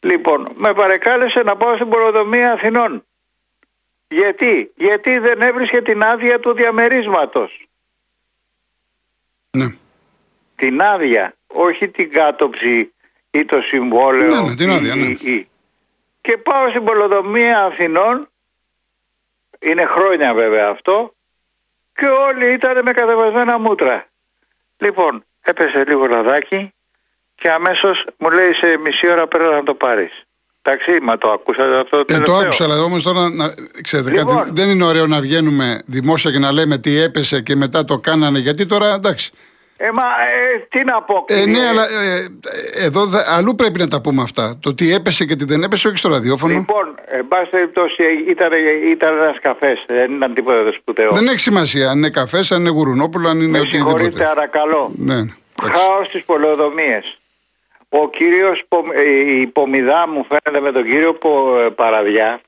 Λοιπόν, 0.00 0.48
με 0.54 0.74
παρεκάλεσε 0.74 1.42
να 1.42 1.56
πάω 1.56 1.74
στην 1.74 1.88
Πολοδομία 1.88 2.52
Αθηνών. 2.52 3.04
Γιατί, 4.08 4.72
γιατί 4.74 5.18
δεν 5.18 5.42
έβρισκε 5.42 5.82
την 5.82 6.02
άδεια 6.02 6.40
του 6.40 6.52
διαμερίσματος. 6.52 7.68
Ναι. 9.50 9.74
Την 10.56 10.80
άδεια, 10.82 11.34
όχι 11.46 11.88
την 11.88 12.12
κάτοψη 12.12 12.92
ή 13.30 13.44
το 13.44 13.60
συμβόλαιο. 13.60 14.34
Ναι, 14.34 14.48
ναι, 14.48 14.54
την 14.54 14.70
άδεια, 14.70 14.94
ναι. 14.94 15.14
Και 16.20 16.36
πάω 16.36 16.68
στην 16.68 16.84
Πολοδομία 16.84 17.64
Αθηνών, 17.64 18.28
είναι 19.58 19.84
χρόνια 19.84 20.34
βέβαια 20.34 20.68
αυτό, 20.68 21.14
και 21.94 22.06
όλοι 22.06 22.52
ήταν 22.52 22.82
με 22.84 22.92
κατεβασμένα 22.92 23.58
μούτρα. 23.58 24.06
Λοιπόν, 24.78 25.24
έπεσε 25.40 25.84
λίγο 25.86 26.06
λαδάκι 26.06 26.74
και 27.34 27.50
αμέσως 27.50 28.06
μου 28.18 28.30
λέει 28.30 28.52
σε 28.52 28.76
μισή 28.76 29.10
ώρα 29.10 29.26
πρέπει 29.26 29.54
να 29.54 29.62
το 29.62 29.74
πάρεις. 29.74 30.26
Εντάξει, 30.62 30.90
μα 31.02 31.18
το 31.18 31.30
ακούσατε 31.30 31.78
αυτό 31.80 32.04
το 32.04 32.14
Ε, 32.14 32.18
το 32.18 32.34
άκουσα, 32.34 32.64
αλλά 32.64 32.82
όμως 32.82 33.02
τώρα 33.02 33.30
να, 33.30 33.54
ξέρετε 33.82 34.10
Λοιπόν. 34.10 34.36
κάτι, 34.36 34.50
δεν 34.54 34.68
είναι 34.70 34.84
ωραίο 34.84 35.06
να 35.06 35.20
βγαίνουμε 35.20 35.78
δημόσια 35.86 36.30
και 36.30 36.38
να 36.38 36.52
λέμε 36.52 36.78
τι 36.78 37.00
έπεσε 37.00 37.40
και 37.40 37.56
μετά 37.56 37.84
το 37.84 37.98
κάνανε. 37.98 38.38
Γιατί 38.38 38.66
τώρα 38.66 38.94
εντάξει. 38.94 39.30
Ε, 39.76 39.88
μα 39.94 40.02
ε, 40.02 40.66
τι 40.68 40.84
να 40.84 41.02
πω, 41.02 41.24
Ε, 41.28 41.34
κύριε. 41.34 41.58
ναι, 41.60 41.66
αλλά 41.66 41.82
ε, 41.84 42.26
εδώ 42.84 43.06
δε- 43.06 43.22
αλλού 43.26 43.54
πρέπει 43.54 43.78
να 43.78 43.86
τα 43.88 44.00
πούμε 44.00 44.22
αυτά. 44.22 44.58
Το 44.60 44.74
τι 44.74 44.92
έπεσε 44.94 45.24
και 45.24 45.36
τι 45.36 45.44
δεν 45.44 45.62
έπεσε, 45.62 45.88
όχι 45.88 45.96
στο 45.96 46.08
ραδιόφωνο. 46.08 46.52
Λοιπόν, 46.54 46.94
εν 47.06 47.28
πάση 47.28 47.50
περιπτώσει 47.50 48.02
ήταν, 48.28 48.48
ήταν 48.90 49.16
ένας 49.16 49.36
καφές, 49.42 49.84
δεν 49.86 50.12
ήταν 50.16 50.34
τίποτα 50.34 50.64
το 50.64 50.72
σπουδαίο. 50.72 51.10
Δεν 51.12 51.26
έχει 51.26 51.38
σημασία 51.38 51.90
αν 51.90 51.96
είναι 51.98 52.10
καφές, 52.10 52.52
αν 52.52 52.60
είναι 52.60 52.70
γουρουνόπουλο, 52.70 53.28
αν 53.28 53.40
είναι 53.40 53.58
Με 53.58 53.66
συγχωρείτε, 53.66 54.02
οτιδήποτε. 54.02 54.24
παρακαλώ. 54.34 54.92
Ναι, 54.96 55.14
ναι. 55.14 55.20
εντάξει. 55.20 55.34
Χάος 55.62 56.06
στις 56.06 56.22
πολεοδομίες. 56.24 57.19
Ο 57.92 58.08
κύριος, 58.10 58.62
Πο- 58.68 58.84
ε, 58.94 59.30
η 59.40 59.46
Πομιδά 59.46 60.08
μου 60.08 60.26
φαίνεται 60.28 60.62
με 60.62 60.72
τον 60.72 60.84
κύριο 60.84 61.14
Πο- 61.14 61.58
ε, 61.58 61.68
Παραδιά 61.68 62.40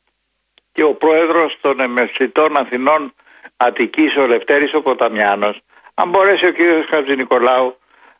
και 0.73 0.83
ο 0.83 0.95
πρόεδρος 0.95 1.59
των 1.61 1.81
Εμεσητών 1.81 2.57
Αθηνών 2.57 3.15
Αττικής, 3.57 4.17
ο 4.17 4.27
Λευτέρης 4.27 4.75
ο 4.75 4.81
Ποταμιάνος, 4.83 5.61
αν 5.95 6.09
μπορέσει 6.09 6.47
ο 6.47 6.51
κύριος 6.51 6.87
Χατζηνικολάου 6.89 7.77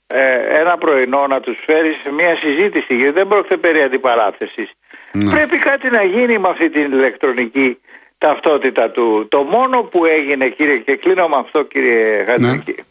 ε, 0.07 0.59
ένα 0.61 0.79
πρωινό 0.79 1.27
να 1.27 1.41
τους 1.41 1.59
φέρει 1.67 1.97
σε 2.03 2.13
μια 2.13 2.37
συζήτηση, 2.37 2.95
γιατί 2.95 3.13
δεν 3.13 3.29
πρόκειται 3.29 3.57
περί 3.57 3.83
αντιπαράθεσης. 3.83 4.71
Ναι. 5.13 5.31
Πρέπει 5.31 5.59
κάτι 5.59 5.91
να 5.91 6.03
γίνει 6.03 6.39
με 6.39 6.49
αυτή 6.49 6.71
την 6.71 6.93
ηλεκτρονική 6.93 7.79
ταυτότητα 8.19 8.91
του. 8.91 9.27
Το 9.31 9.43
μόνο 9.43 9.83
που 9.83 10.05
έγινε 10.05 10.49
κύριε, 10.49 10.77
και 10.77 10.97
κλείνω 10.97 11.29
με 11.29 11.37
αυτό 11.39 11.63
κύριε 11.63 12.25
Χατζηνικολάου, 12.25 12.85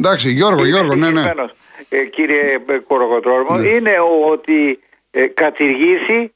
Εντάξει, 0.00 0.30
Γιώργο, 0.30 0.58
Είμαι 0.58 0.68
Γιώργο, 0.68 0.94
ναι, 0.94 1.10
ναι. 1.10 1.32
Συγκεκριμένος, 1.76 1.88
ε, 1.88 2.04
κύριε 2.04 2.58
Κοροκοτρόλμο, 2.88 3.56
Ναι. 3.56 3.68
είναι 3.68 3.94
ότι 4.26 4.78
ε, 5.10 5.26
κατηργήθη 5.26 6.32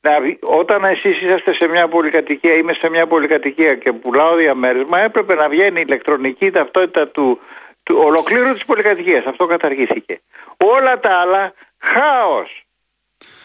να, 0.00 0.20
βγει- 0.20 0.38
όταν 0.40 0.84
εσείς 0.84 1.22
είσαστε 1.22 1.54
σε 1.54 1.66
μια 1.68 1.88
πολυκατοικία, 1.88 2.54
είμαι 2.54 2.72
σε 2.74 2.88
μια 2.90 3.06
πολυκατοικία 3.06 3.74
και 3.74 3.92
πουλάω 3.92 4.34
διαμέρισμα, 4.34 5.00
έπρεπε 5.02 5.34
να 5.34 5.48
βγαίνει 5.48 5.80
η 5.80 5.84
ηλεκτρονική 5.86 6.50
ταυτότητα 6.50 7.08
του, 7.08 7.40
του 7.82 7.96
ολοκλήρου 8.04 8.52
της 8.52 8.64
πολυκατοικίας. 8.64 9.24
Αυτό 9.24 9.46
καταργήθηκε. 9.46 10.20
Όλα 10.56 11.00
τα 11.00 11.10
άλλα, 11.10 11.52
χάος. 11.78 12.64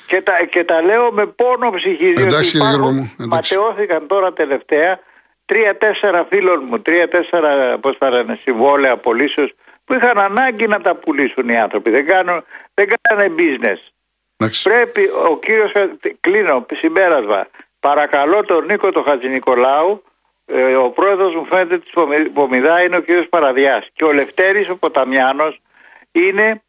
Και 0.07 0.21
τα, 0.21 0.33
και 0.49 0.63
τα 0.63 0.81
λέω 0.81 1.11
με 1.11 1.25
πόνο 1.25 1.69
ψυχής, 1.71 1.97
διότι 2.13 2.21
Εντάξει, 2.21 2.51
κύριε 2.51 2.67
υπάρχουν- 2.67 2.89
Γιώργο 2.91 2.91
μου, 2.91 3.15
εντάξει. 3.19 3.55
ματαιώθηκαν 3.57 4.07
τώρα 4.07 4.33
τελευταία 4.33 4.99
τρία-τέσσερα 5.45 6.25
φίλων 6.29 6.63
μου, 6.69 6.79
τρία-τέσσερα 6.81 7.77
πώς 7.77 7.97
τα 7.97 8.09
λένε, 8.09 8.39
συμβόλαια 8.43 8.97
πωλήσεως 8.97 9.53
που 9.85 9.93
είχαν 9.93 10.17
ανάγκη 10.19 10.67
να 10.67 10.81
τα 10.81 10.95
πουλήσουν 10.95 11.49
οι 11.49 11.57
άνθρωποι. 11.57 11.89
Δεν, 11.89 12.05
κάνουν, 12.05 12.43
δεν 12.73 12.87
κάνανε 13.01 13.33
business. 13.37 13.91
Εντάξει. 14.37 14.63
Πρέπει 14.63 15.09
ο 15.29 15.39
κύριος, 15.39 15.71
κλείνω, 16.19 16.65
συμπέρασμα, 16.73 17.47
παρακαλώ 17.79 18.43
τον 18.43 18.65
Νίκο 18.65 18.91
τον 18.91 19.03
Χατζηνικολάου, 19.03 20.03
ε, 20.45 20.75
ο 20.75 20.89
πρόεδρος 20.89 21.35
μου 21.35 21.45
φαίνεται 21.45 21.77
της 21.79 21.89
Πομι- 21.91 22.29
Πομιδά 22.29 22.83
είναι 22.83 22.95
ο 22.95 22.99
κύριος 23.01 23.27
Παραδιάς 23.29 23.87
και 23.93 24.03
ο 24.03 24.11
Λευτέρης 24.13 24.69
ο 24.69 24.75
Ποταμιάνος 24.77 25.61
είναι 26.11 26.61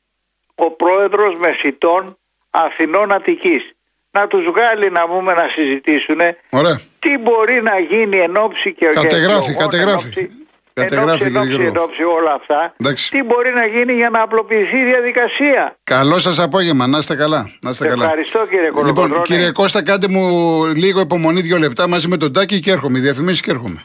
ο 0.55 0.71
πρόεδρος 0.71 1.37
μεσητών 1.39 2.19
Αθηνών 2.51 3.13
Αττικής. 3.13 3.71
Να 4.11 4.27
τους 4.27 4.45
βγάλει 4.45 4.91
να 4.91 5.07
πούμε 5.09 5.33
να 5.33 5.49
συζητήσουν 5.49 6.19
Ωραία. 6.51 6.81
τι 6.99 7.19
μπορεί 7.19 7.63
να 7.63 7.79
γίνει 7.79 8.19
εν 8.19 8.37
ώψη 8.37 8.73
και 8.73 8.87
Κατεγράφει, 8.87 9.09
και 9.09 9.51
εκλογών, 9.51 9.57
κατεγράφει. 9.57 10.29
Εν 10.78 10.85
ώψη- 10.85 10.99
Κατεγράφει, 10.99 11.25
εν 11.25 11.37
ώψη, 11.37 11.50
κύριε 11.50 11.66
εν 11.66 11.76
ώψη, 11.76 11.76
Γιώργο. 11.76 11.78
εν 11.80 11.85
ώψη 11.85 12.02
όλα 12.02 12.33
αυτά. 12.33 12.75
Εντάξει. 12.80 13.11
Τι 13.11 13.23
μπορεί 13.23 13.50
να 13.54 13.66
γίνει 13.66 13.92
για 13.92 14.11
να 14.11 14.23
απλοποιηθεί 14.23 14.76
η 14.78 14.85
διαδικασία; 14.85 15.76
Καλό 15.85 16.18
σας 16.18 16.38
απόγευμα, 16.38 16.87
να 16.87 16.99
είστε 16.99 17.14
καλά. 17.14 17.50
Να 17.61 17.71
είστε 17.71 17.88
καλά. 17.88 18.04
Ευχαριστώ 18.04 18.47
κύριε 18.50 18.68
Κολοκοτρώνη. 18.71 19.09
Λοιπόν, 19.09 19.23
κύριε 19.23 19.50
Κώστα, 19.50 19.83
κάντε 19.83 20.09
μου 20.09 20.64
λίγο 20.75 21.00
υπομονή 21.00 21.40
δύο 21.40 21.59
λεπτά 21.59 21.88
μαζί 21.88 22.09
με 22.09 22.16
τον 22.16 22.33
Τάκη 22.33 22.61
και 22.61 22.71
έρχομαι. 22.71 22.99
Διαφημίσεις 22.99 23.40
και 23.40 23.50
έρχομαι. 23.50 23.85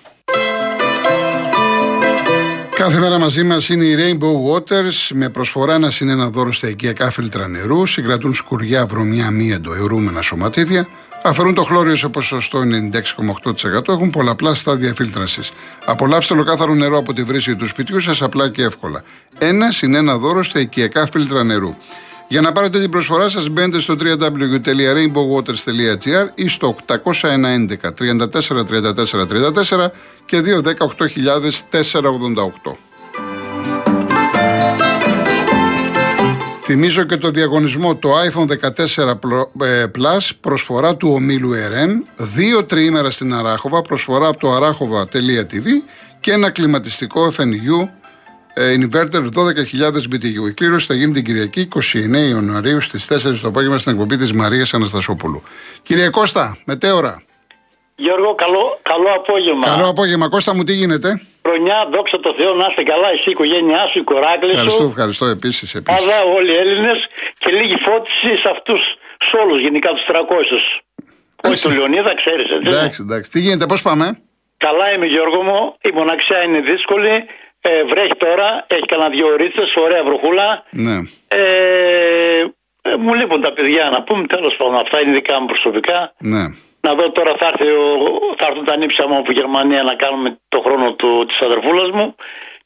Κάθε 2.75 3.00
μέρα 3.00 3.17
μαζί 3.19 3.43
μας 3.43 3.69
είναι 3.69 3.86
η 3.86 3.95
Rainbow 4.00 4.53
Waters 4.55 5.07
με 5.13 5.29
προσφορά 5.29 5.74
ένα 5.74 5.91
συν 5.91 6.10
ένα 6.10 6.29
δώρο 6.29 6.51
στα 6.51 6.67
οικιακά 6.69 7.12
φίλτρα 7.12 7.48
νερού. 7.48 7.86
Συγκρατούν 7.86 8.33
σκουριά, 8.33 8.86
βρωμιά, 8.86 9.31
μίαντο, 9.31 9.74
αιωρούμενα 9.74 10.21
σωματίδια. 10.21 10.88
Αφαιρούν 11.24 11.54
το 11.54 11.63
χλώριο 11.63 11.96
σε 11.96 12.10
ποσοστό 12.10 12.62
96,8%. 13.74 13.88
Έχουν 13.88 14.10
πολλαπλά 14.10 14.54
στάδια 14.54 14.94
φίλτρασης. 14.96 15.51
Απολαύστε 15.86 16.34
ολοκάθαρο 16.34 16.74
νερό 16.74 16.98
από 16.98 17.13
τη 17.13 17.24
βρύση 17.24 17.56
του 17.56 17.68
σπιτιού 17.68 18.00
σας 18.00 18.22
απλά 18.22 18.50
και 18.50 18.63
εύκολα. 18.63 19.04
Ένα 19.38 19.72
συν 19.72 19.96
ένα 19.96 20.18
δώρο 20.18 20.44
στα 20.44 20.60
οικιακά 20.60 21.08
φίλτρα 21.12 21.44
νερού. 21.44 21.75
Για 22.28 22.42
να 22.42 22.51
πάρετε 22.51 22.80
την 22.80 22.90
προσφορά 22.90 23.30
σας 23.30 23.50
μπαίνετε 23.50 23.80
στο 23.80 23.96
www.rainbowwaters.gr 24.00 26.30
ή 26.36 26.48
στο 26.48 26.75
811 26.88 26.98
34 28.00 28.66
34 28.66 29.28
34 29.28 29.88
και 30.25 30.42
210 30.42 30.44
Θυμίζω 36.72 37.04
και 37.04 37.18
το 37.18 37.30
διαγωνισμό 37.30 37.96
το 37.96 38.10
iPhone 38.20 38.48
14 38.96 39.10
Pro- 39.10 39.66
ε, 39.66 39.86
Plus 39.98 40.30
προσφορά 40.42 40.96
του 40.96 41.10
ομίλου 41.13 41.54
ΕΡΕΝ, 41.54 42.06
δύο 42.18 42.66
τριήμερα 42.66 43.12
στην 43.12 43.34
Αράχοβα, 43.34 43.82
προσφορά 43.82 44.28
από 44.28 44.40
το 44.40 44.51
αράχοβα.tv 44.51 45.66
και 46.20 46.32
ένα 46.32 46.50
κλιματιστικό 46.50 47.34
FNU 47.38 47.88
ε, 48.54 48.75
inverter 48.80 49.24
12.000 49.24 49.92
BTU. 50.12 50.50
Η 50.50 50.54
κλήρωση 50.54 50.86
θα 50.86 50.94
γίνει 50.94 51.12
την 51.13 51.24
Κυριακή 51.24 51.68
29 51.75 51.80
Ιανουαρίου 52.30 52.82
στις 52.82 53.08
4 53.10 53.40
το 53.42 53.48
απόγευμα 53.48 53.78
στην 53.78 53.92
εκπομπή 53.92 54.18
της 54.18 54.34
Μαρίας 54.34 54.74
Αναστασόπουλου. 54.74 55.44
Κύριε 55.82 56.10
Κώστα, 56.10 56.58
μετέωρα. 56.66 57.24
Γιώργο, 57.96 58.36
καλό, 58.36 58.80
καλό 58.82 59.10
απόγευμα. 59.16 59.66
Καλό 59.66 59.88
απόγευμα. 59.88 60.30
Κώστα 60.30 60.56
μου 60.56 60.63
τι 60.63 60.74
γίνεται; 60.74 61.22
Χρονιά, 61.45 61.88
δόξα 61.91 62.19
τω 62.19 62.33
Θεώ, 62.38 62.53
να 62.53 62.65
είστε 62.69 62.83
καλά, 62.83 63.10
εσύ, 63.12 63.29
η 63.29 63.31
οικογένειά 63.31 63.86
σου, 63.86 64.00
η 64.00 64.03
κοράκλη 64.03 64.50
Ευχαριστώ, 64.51 64.81
σου. 64.81 64.88
ευχαριστώ 64.88 65.25
επίσης. 65.25 65.75
επίσης. 65.75 66.00
Πάντα 66.00 66.21
όλοι 66.24 66.51
οι 66.51 66.55
Έλληνες 66.55 67.07
και 67.38 67.51
λίγη 67.51 67.75
φώτιση 67.75 68.38
σε 68.38 68.50
αυτούς 68.55 68.81
σε 69.29 69.38
όλους, 69.43 69.62
γενικά 69.62 69.89
τους 69.89 70.03
300. 70.03 70.81
Όχι 71.43 71.62
του 71.62 71.69
Λεωνίδα, 71.69 72.15
ξέρεις, 72.15 72.51
έτσι. 72.51 72.67
Εντάξει, 72.69 73.01
εντάξει. 73.05 73.31
Τι 73.31 73.39
γίνεται, 73.39 73.65
πώς 73.65 73.81
πάμε; 73.81 74.19
Καλά 74.57 74.93
είμαι, 74.93 75.05
Γιώργο 75.05 75.41
μου. 75.43 75.75
Η 75.81 75.89
μοναξιά 75.93 76.43
είναι 76.43 76.60
δύσκολη. 76.60 77.25
Ε, 77.62 77.83
βρέχει 77.83 78.15
τώρα, 78.17 78.65
έχει 78.67 78.86
κανένα 78.86 79.10
δύο 79.10 79.27
ωρίτσε, 79.27 79.79
ωραία 79.79 80.03
βροχούλα. 80.03 80.63
Ναι. 80.69 80.95
Ε, 81.27 81.39
ε, 82.81 82.95
μου 83.00 83.13
λείπουν 83.13 83.41
τα 83.41 83.53
παιδιά 83.53 83.89
να 83.89 84.03
πούμε, 84.03 84.27
τέλος 84.27 84.55
πάντων, 84.55 84.75
αυτά 84.75 85.01
είναι 85.01 85.12
δικά 85.12 85.39
μου 85.39 85.45
προσωπικά. 85.45 86.13
Ναι. 86.17 86.43
Να 86.82 86.94
δω 86.94 87.12
τώρα 87.12 87.34
θα, 87.40 87.48
έρθει 87.48 87.72
ο, 87.74 87.98
θα 88.38 88.48
έρθουν 88.50 88.66
τα 88.66 88.78
νύψια 88.78 89.08
μου 89.08 89.18
από 89.18 89.32
Γερμανία 89.32 89.84
να 89.84 89.96
κάνουμε 89.96 90.38
το 90.50 90.60
χρόνο 90.60 90.94
του, 90.94 91.26
της 91.28 91.42
αδερφούλας 91.42 91.90
μου 91.92 92.16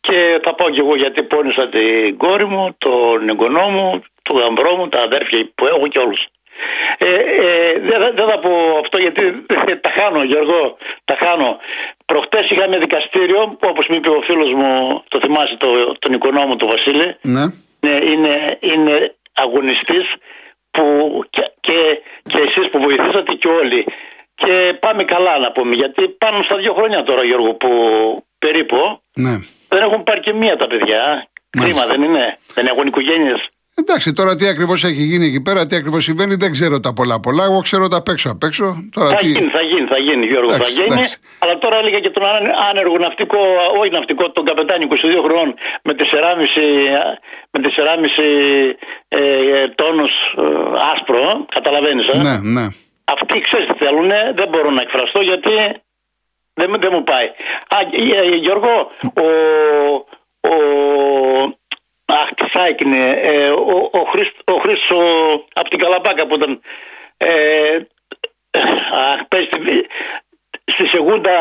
και 0.02 0.40
θα 0.44 0.54
πάω 0.56 0.70
κι 0.70 0.80
εγώ 0.80 0.96
γιατί 0.96 1.24
πόνισα 1.24 1.68
την 1.70 2.18
κόρη 2.18 2.46
μου, 2.46 2.76
τον 2.78 3.30
εγγονό 3.30 3.70
μου, 3.70 4.04
τον 4.22 4.38
γαμπρό 4.38 4.76
μου, 4.76 4.88
τα 4.90 5.02
αδέρφια 5.02 5.50
που 5.56 5.66
έχω 5.68 5.88
και 5.88 6.00
όλους. 6.00 6.26
Ε, 6.98 7.14
ε, 7.16 7.80
δεν, 7.80 8.02
θα- 8.02 8.12
δεν 8.16 8.28
θα 8.30 8.40
πω 8.40 8.50
αυτό 8.80 8.98
γιατί 8.98 9.46
τα 9.86 9.90
χάνω 9.92 10.24
Γιώργο, 10.24 10.78
τα 11.06 11.16
χάνω. 11.20 11.58
Προχτές 12.06 12.50
είχαμε 12.50 12.78
δικαστήριο 12.78 13.40
που 13.60 13.68
όπως 13.70 13.88
μου 13.88 13.96
είπε 13.96 14.10
ο 14.10 14.22
φίλος 14.22 14.54
μου, 14.54 15.04
το 15.08 15.20
θυμάσαι 15.20 15.56
το, 15.58 15.68
τον 16.00 16.14
οικονόμο 16.14 16.56
του 16.56 16.68
Βασίλη, 16.68 17.16
Ναι. 17.22 17.44
ναι, 17.80 17.98
είναι, 18.12 18.58
είναι 18.60 19.16
αγωνιστής 19.34 20.14
που 20.76 20.86
και, 21.30 21.44
και, 21.60 21.78
και 22.32 22.38
εσείς 22.48 22.70
που 22.70 22.80
βοηθήσατε 22.80 23.34
και 23.34 23.48
όλοι. 23.48 23.86
Και 24.36 24.78
πάμε 24.80 25.04
καλά 25.04 25.40
να 25.40 25.52
πούμε, 25.52 25.76
γιατί 25.76 26.08
πάνω 26.10 26.42
στα 26.42 26.56
δύο 26.58 26.74
χρόνια 26.74 27.04
τώρα 27.04 27.24
Γιώργο 27.26 27.54
που 27.54 27.70
περίπου 28.40 28.78
Ναι. 29.14 29.36
δεν 29.70 29.82
έχουν 29.84 30.04
πάρει 30.04 30.20
και 30.20 30.34
μία 30.34 30.56
τα 30.56 30.68
παιδιά. 30.68 31.28
Κρίμα 31.50 31.68
Μάλιστα. 31.68 31.94
δεν 31.94 32.02
είναι, 32.04 32.38
δεν 32.54 32.66
έχουν 32.66 32.88
οικογένειες; 32.88 33.40
Εντάξει, 33.78 34.14
τώρα 34.14 34.36
τι 34.36 34.48
ακριβώς 34.48 34.84
έχει 34.84 35.04
γίνει 35.04 35.26
εκεί 35.26 35.42
πέρα, 35.42 35.66
τι 35.66 35.76
ακριβώς 35.76 36.04
συμβαίνει, 36.04 36.36
δεν 36.36 36.52
ξέρω 36.52 36.80
τα 36.80 36.94
πολλά 36.94 37.20
πολλά. 37.20 37.44
Εγώ 37.44 37.60
ξέρω 37.62 37.88
τα 37.88 37.98
απ' 37.98 38.08
έξω 38.08 38.30
απ' 38.32 38.44
έξω. 38.44 38.66
Τώρα 38.92 39.10
Θα 39.10 39.16
τι. 39.16 39.26
γίνει, 39.28 39.50
θα 39.50 39.62
γίνει, 39.62 39.88
θα 39.88 39.98
γίνει 39.98 40.26
Γιώργο, 40.26 40.54
Εντάξει, 40.54 40.74
θα 40.74 40.82
γίνει. 40.82 40.94
εντάξει. 40.94 41.18
Αλλά 41.40 41.58
τώρα 41.58 41.76
έλεγα 41.78 42.00
και 42.00 42.10
τον 42.10 42.26
άνε- 42.26 42.54
άνεργο 42.70 42.98
ναυτικό, 42.98 43.38
όχι 43.80 43.90
ναυτικό, 43.92 44.32
τον 44.32 44.46
καπετάνι 44.46 44.86
22 44.90 45.22
χρόνων 45.24 45.56
με 45.84 45.94
4,5, 45.94 47.20
με 47.52 47.60
4,5 47.62 48.76
ε, 49.08 49.60
ε, 49.62 49.68
τόνους 49.68 50.12
ε, 50.38 50.42
άσπρο, 50.94 51.46
καταλαβαίνεις, 51.50 52.08
ε; 52.08 52.18
Ναι, 52.18 52.38
ναι. 52.62 52.68
Αυτοί 53.04 53.40
ξέρεις 53.40 53.68
τι 53.68 53.86
θέλουν, 53.86 54.08
δεν 54.36 54.48
μπορώ 54.50 54.70
να 54.70 54.82
εκφραστώ 54.82 55.22
γιατί 55.22 55.50
δεν, 56.54 56.70
μου- 56.70 56.80
δεν 56.80 56.90
μου 56.94 57.04
πάει. 57.04 57.26
Α, 57.68 57.78
ε, 57.92 58.18
ε, 58.32 58.36
Γιώργο, 58.36 58.92
ο, 59.16 59.26
ο, 60.50 60.56
αχ, 62.06 62.30
τι 62.36 62.48
θα 62.50 62.66
έκανε, 62.66 63.20
ε, 63.22 63.48
ο, 63.50 63.90
ο, 63.92 64.00
Χρήστ, 64.12 64.32
ο 64.46 64.54
Χρήστος 64.54 64.90
ο- 65.00 65.46
από 65.54 65.70
την 65.70 65.80
Καλαπάκα 65.80 66.28
που 66.28 66.36
ήταν, 66.36 66.62
ε, 67.18 67.76
αχ, 69.12 69.26
πες, 69.28 69.44
στη- 69.44 69.88
στη 70.66 70.88
Σεγούντα 70.88 71.32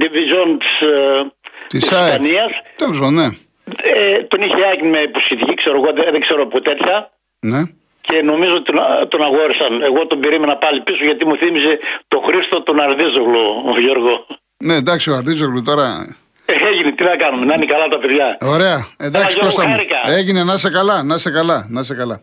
Division 0.00 0.56
της, 0.58 0.80
ε, 0.80 1.20
Της 1.68 1.80
της 1.80 1.92
ΑΕΚ. 1.92 2.06
Ισπανίας, 2.12 2.60
Τέλος 2.76 2.98
πάντων, 2.98 3.14
ναι. 3.14 3.28
Ε, 3.76 4.22
τον 4.22 4.40
είχε 4.42 4.54
άκρη 4.72 4.88
με 4.88 4.98
υποσχετική, 4.98 5.54
ξέρω 5.54 5.76
εγώ, 5.76 5.92
δεν, 5.92 6.04
δεν 6.10 6.20
ξέρω 6.20 6.42
από 6.42 6.60
τέτοια. 6.60 7.10
Ναι. 7.40 7.62
Και 8.00 8.22
νομίζω 8.22 8.54
ότι 8.54 8.72
τον, 8.72 8.78
τον 9.08 9.22
αγόρισαν. 9.22 9.82
Εγώ 9.82 10.06
τον 10.06 10.20
περίμενα 10.20 10.56
πάλι 10.56 10.80
πίσω 10.80 11.04
γιατί 11.04 11.26
μου 11.26 11.36
θύμιζε 11.36 11.78
τον 12.08 12.20
Χρήστο 12.26 12.62
τον 12.62 12.80
Αρδίζογλου, 12.80 13.40
ο 13.74 13.80
Γιώργο. 13.80 14.26
Ναι, 14.56 14.74
εντάξει, 14.74 15.10
ο 15.10 15.14
Αρτίζογλου 15.16 15.62
τώρα. 15.62 16.16
Ε, 16.46 16.52
έγινε, 16.70 16.92
τι 16.92 17.04
να 17.04 17.16
κάνουμε, 17.16 17.44
να 17.44 17.54
είναι 17.54 17.64
καλά 17.64 17.88
τα 17.88 17.98
παιδιά. 17.98 18.36
Ωραία. 18.40 18.86
Εντάξει, 18.96 19.26
Γιώργο, 19.32 19.44
Κώστα 19.44 19.66
μου. 19.66 19.74
χάρηκα. 19.74 19.96
Έγινε, 20.04 20.44
να 20.44 20.56
σε 20.56 20.70
καλά, 20.70 21.02
να 21.02 21.18
σε 21.18 21.30
καλά, 21.30 21.66
να 21.70 21.82
σε 21.82 21.94
καλά. 21.94 22.20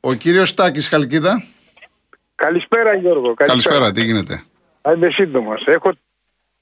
Ο 0.00 0.12
κύριος 0.14 0.54
Τάκη 0.54 0.80
Χαλκίδα. 0.80 1.44
Καλησπέρα 2.34 2.94
Γιώργο. 2.94 3.34
Καλησπέρα, 3.34 3.90
τι 3.92 4.02
γίνεται; 4.02 4.42
Θα 4.82 4.92
είμαι 4.92 5.10
σύντομος. 5.10 5.62
Έχω 5.66 5.92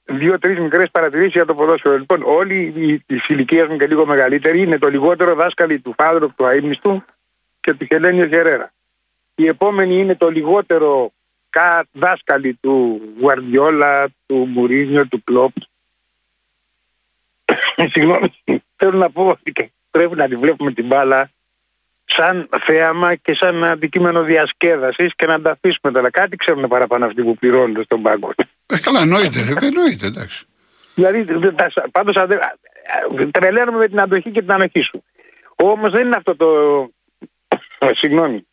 δύο-τρεις 0.05 0.59
μικρές 0.59 0.91
παρατηρήσεις 0.91 1.33
για 1.33 1.45
το 1.45 1.55
ποδόσφαιρο. 1.55 1.97
Λοιπόν, 1.97 2.21
όλοι 2.25 2.73
οι 2.75 2.99
της 2.99 3.27
ηλικίας 3.27 3.67
μου 3.67 3.77
και 3.77 3.87
λίγο 3.87 4.05
μεγαλύτεροι 4.05 4.61
είναι 4.61 4.77
το 4.77 4.89
λιγότερο 4.89 5.35
δάσκαλοι 5.35 5.79
του 5.79 5.93
Φάδρου, 5.97 6.33
του 6.35 6.45
Αίμνηστου 6.45 7.03
και 7.61 7.73
του 7.73 7.85
Χελένιο 7.85 8.25
Γερέρα. 8.25 8.73
Η 9.35 9.47
επόμενη 9.47 9.99
είναι 9.99 10.15
το 10.15 10.29
λιγότερο 10.29 11.11
κα 11.49 11.85
δάσκαλοι 11.91 12.53
του 12.53 13.01
Γουαρδιόλα, 13.19 14.07
του 14.25 14.35
Μουρίνιο, 14.35 15.07
του 15.07 15.23
Κλόπ. 15.23 15.53
Συγγνώμη, 17.91 18.33
θέλω 18.75 18.97
να 18.97 19.09
πω 19.09 19.27
ότι 19.27 19.71
πρέπει 19.91 20.15
να 20.15 20.27
τη 20.27 20.35
βλέπουμε 20.35 20.71
την 20.71 20.85
μπάλα 20.85 21.29
σαν 22.11 22.49
θέαμα 22.65 23.15
και 23.15 23.33
σαν 23.33 23.63
αντικείμενο 23.63 24.23
διασκέδασης 24.23 25.15
και 25.15 25.25
να 25.25 25.41
τα 25.41 25.51
αφήσουμε 25.51 25.93
τώρα. 25.93 26.09
Κάτι 26.09 26.35
ξέρουν 26.35 26.67
παραπάνω 26.67 27.05
αυτοί 27.05 27.23
που 27.23 27.35
πληρώνονται 27.35 27.83
στον 27.83 28.01
πάγκο. 28.01 28.33
Ε, 28.65 28.79
καλά, 28.79 28.99
εννοείται, 29.01 29.39
ε, 29.39 29.65
εννοείται, 29.65 30.05
εντάξει. 30.05 30.45
Δηλαδή, 30.93 31.25
πάντως 31.91 32.15
τρελαίνομαι 33.31 33.77
με 33.77 33.87
την 33.87 33.99
αντοχή 33.99 34.31
και 34.31 34.41
την 34.41 34.51
ανοχή 34.51 34.81
σου. 34.81 35.03
Όμως 35.55 35.91
δεν 35.91 36.05
είναι 36.05 36.15
αυτό 36.15 36.35
το. 36.35 36.47
ε, 37.77 37.89
Συγγνώμη. 37.95 38.45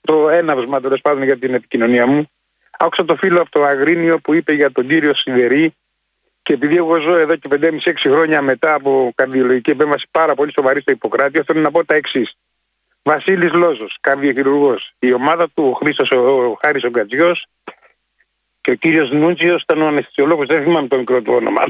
Το 0.00 0.28
έναυσμα 0.28 0.80
τέλος 0.80 1.00
πάντων 1.00 1.22
για 1.22 1.38
την 1.38 1.54
επικοινωνία 1.54 2.06
μου. 2.06 2.30
Άκουσα 2.78 3.04
το 3.04 3.16
φίλο 3.16 3.40
από 3.40 3.50
το 3.50 3.64
Αγρίνιο 3.64 4.18
που 4.18 4.34
είπε 4.34 4.52
για 4.52 4.72
τον 4.72 4.88
κύριο 4.88 5.14
Σιδερή 5.14 5.74
και 6.42 6.52
επειδή 6.52 6.76
εγώ 6.76 6.98
ζω 7.00 7.16
εδώ 7.16 7.36
και 7.36 7.48
5,5-6 7.60 7.92
χρόνια 7.96 8.42
μετά 8.42 8.74
από 8.74 9.12
καρδιολογική 9.14 9.70
επέμβαση 9.70 10.06
πάρα 10.10 10.34
πολύ 10.34 10.52
σοβαρή 10.52 10.80
στο 10.80 10.90
Ιπποκράτιο, 10.90 11.42
θέλω 11.46 11.60
να 11.60 11.70
πω 11.70 11.84
τα 11.84 11.94
εξής. 11.94 12.36
Βασίλης 13.02 13.52
Λόζος, 13.52 13.96
καρδιοχειρουργό. 14.00 14.78
Η 14.98 15.12
ομάδα 15.12 15.48
του, 15.48 15.64
ο 15.64 15.72
Χρήστος 15.72 16.10
ο 16.10 16.58
Χάρης 16.60 16.84
ο 16.84 16.88
Γκατζιός 16.88 17.46
και 18.60 18.70
ο 18.70 18.74
κύριος 18.74 19.10
Νούτζιο 19.10 19.54
ήταν 19.54 19.82
ο 19.82 19.86
αναισθησιολόγος, 19.86 20.46
δεν 20.46 20.62
θυμάμαι 20.62 20.88
το 20.88 20.96
μικρό 20.96 21.22
του 21.22 21.32
όνομα. 21.32 21.64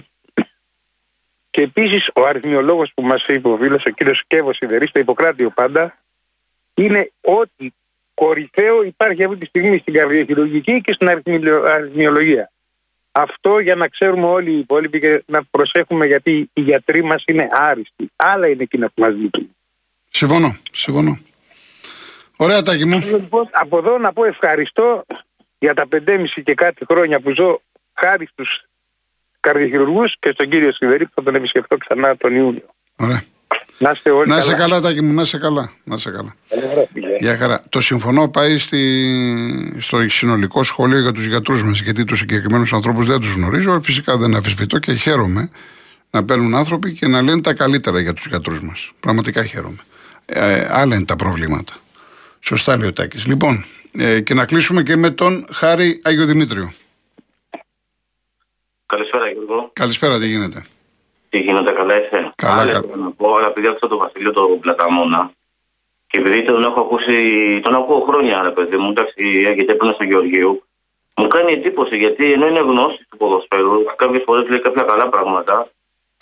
Και 1.51 1.63
επίσης 1.63 2.11
ο 2.15 2.25
αριθμιολόγος 2.25 2.93
που 2.95 3.03
μας 3.03 3.27
είπε 3.27 3.49
ο 3.49 3.57
φίλο, 3.57 3.81
ο 3.87 3.91
κύριος 3.91 4.25
Κέβο 4.27 4.53
Σιδερή, 4.53 4.87
στο 4.87 4.99
Ιπποκράτιο 4.99 5.51
πάντα, 5.51 5.99
είναι 6.75 7.11
ότι 7.21 7.75
κορυφαίο 8.15 8.83
υπάρχει 8.83 9.25
αυτή 9.25 9.37
τη 9.37 9.47
στιγμή 9.47 9.79
στην 9.79 9.95
καρδιοχειρουργική 9.95 10.81
και 10.81 10.93
στην 10.93 11.09
αριθμιλο- 11.09 11.65
αριθμιολογία. 11.65 12.53
Αυτό 13.13 13.59
για 13.59 13.75
να 13.75 13.89
ξέρουμε 13.89 14.27
όλοι 14.27 14.51
οι 14.51 14.59
υπόλοιποι 14.59 15.01
και 15.01 15.23
να 15.27 15.45
προσέχουμε 15.45 16.07
γιατί 16.07 16.51
οι 16.53 16.61
γιατροί 16.61 17.03
μας 17.03 17.25
είναι 17.27 17.49
άριστοι. 17.51 18.11
Άλλα 18.17 18.49
είναι 18.49 18.63
εκείνα 18.63 18.87
που 18.87 19.01
μας 19.01 19.15
λείπουν. 19.15 19.57
Συμφωνώ, 20.15 20.57
συμφωνώ. 20.73 21.19
Ωραία, 22.37 22.63
Τάκη 22.63 22.85
μου. 22.85 22.99
Λοιπόν, 22.99 23.49
από 23.51 23.79
εδώ 23.79 23.99
να 23.99 24.13
πω 24.13 24.25
ευχαριστώ 24.25 25.05
για 25.59 25.75
τα 25.75 25.87
5,5 25.93 26.43
και 26.45 26.55
κάτι 26.55 26.85
χρόνια 26.91 27.21
που 27.21 27.31
ζω 27.31 27.61
χάρη 27.95 28.27
στους 28.27 28.65
καρδιοχειρουργούς 29.41 30.17
και 30.19 30.31
στον 30.33 30.49
κύριο 30.49 30.73
Σιδερή 30.73 31.05
που 31.05 31.13
θα 31.15 31.23
τον 31.23 31.35
επισκεφτώ 31.35 31.77
ξανά 31.77 32.17
τον 32.17 32.35
Ιούνιο. 32.35 32.67
Ωραία. 32.97 33.23
Να 33.79 33.91
είστε 33.91 34.11
όλοι 34.11 34.29
Να 34.29 34.37
είσαι 34.37 34.55
καλά, 34.55 34.81
Τάκη 34.81 35.01
μου, 35.01 35.13
να 35.13 35.23
είσαι 35.23 35.39
καλά. 35.39 35.73
Να 35.85 35.95
είσαι 35.95 36.11
καλά. 36.11 36.35
Γεια 37.19 37.37
χαρά. 37.37 37.63
Το 37.69 37.81
συμφωνώ 37.81 38.29
πάει 38.29 38.59
στη, 38.59 38.81
στο 39.79 40.09
συνολικό 40.09 40.63
σχολείο 40.63 40.99
για 40.99 41.13
τους 41.13 41.25
γιατρούς 41.27 41.63
μας, 41.63 41.81
γιατί 41.81 42.05
τους 42.05 42.19
συγκεκριμένους 42.19 42.73
ανθρώπους 42.73 43.07
δεν 43.07 43.21
τους 43.21 43.35
γνωρίζω. 43.35 43.81
Φυσικά 43.83 44.17
δεν 44.17 44.35
αφισβητώ 44.35 44.79
και 44.79 44.93
χαίρομαι 44.93 45.51
να 46.11 46.25
παίρνουν 46.25 46.55
άνθρωποι 46.55 46.93
και 46.93 47.07
να 47.07 47.23
λένε 47.23 47.41
τα 47.41 47.55
καλύτερα 47.55 48.01
για 48.01 48.13
τους 48.13 48.27
γιατρούς 48.27 48.63
μας. 48.63 48.93
Πραγματικά 49.01 49.45
χαίρομαι. 49.45 49.79
Ε, 50.27 50.67
άλλα 50.71 50.95
είναι 50.97 51.05
τα 51.05 51.17
προβλήματα. 51.17 51.73
Σωστά 52.41 52.77
λέει 52.77 52.89
ο 52.89 52.93
Τάκης. 52.93 53.27
Λοιπόν, 53.27 53.65
ε, 53.93 54.21
και 54.21 54.35
να 54.35 54.45
κλείσουμε 54.45 54.83
και 54.83 54.97
με 54.97 55.11
τον 55.11 55.47
Χάρη 55.53 56.01
Αγιοδημήτριο. 56.05 56.73
Καλησπέρα 58.87 59.31
Γιώργο. 59.31 59.71
Καλησπέρα, 59.73 60.19
τι 60.19 60.27
γίνεται; 60.27 60.65
Τι 61.29 61.39
γίνεται, 61.39 61.71
καλά 61.73 61.95
είσαι; 62.01 62.33
Καλά, 62.37 62.61
Άλλα 62.61 62.73
καλά. 62.73 62.87
θέλω 62.89 63.03
να 63.03 63.11
πω, 63.11 63.37
αλλά 63.37 63.47
επειδή 63.47 63.67
άκουσα 63.67 63.89
τον 63.89 63.99
Βασίλειο 63.99 64.33
τον 64.33 64.61
Πλαταμόνα 64.61 65.31
και 66.07 66.19
επειδή 66.19 66.45
τον 66.45 66.63
έχω 66.63 66.81
ακούσει, 66.81 67.17
τον 67.63 67.75
ακούω 67.75 68.01
χρόνια, 68.09 68.43
ρε 68.43 68.51
παιδί 68.51 68.77
μου, 68.77 68.91
εντάξει, 68.91 69.23
γιατί 69.41 69.73
έπαιρνε 69.73 69.93
στο 69.93 70.05
Γεωργίου, 70.05 70.65
μου 71.17 71.27
κάνει 71.27 71.53
εντύπωση 71.53 71.97
γιατί 71.97 72.33
ενώ 72.33 72.47
είναι 72.47 72.61
γνώση 72.61 73.07
του 73.11 73.17
ποδοσφαίρου, 73.17 73.85
κάποιες 73.97 74.23
φορές 74.25 74.49
λέει 74.49 74.61
κάποια 74.61 74.83
καλά 74.83 75.09
πράγματα, 75.09 75.69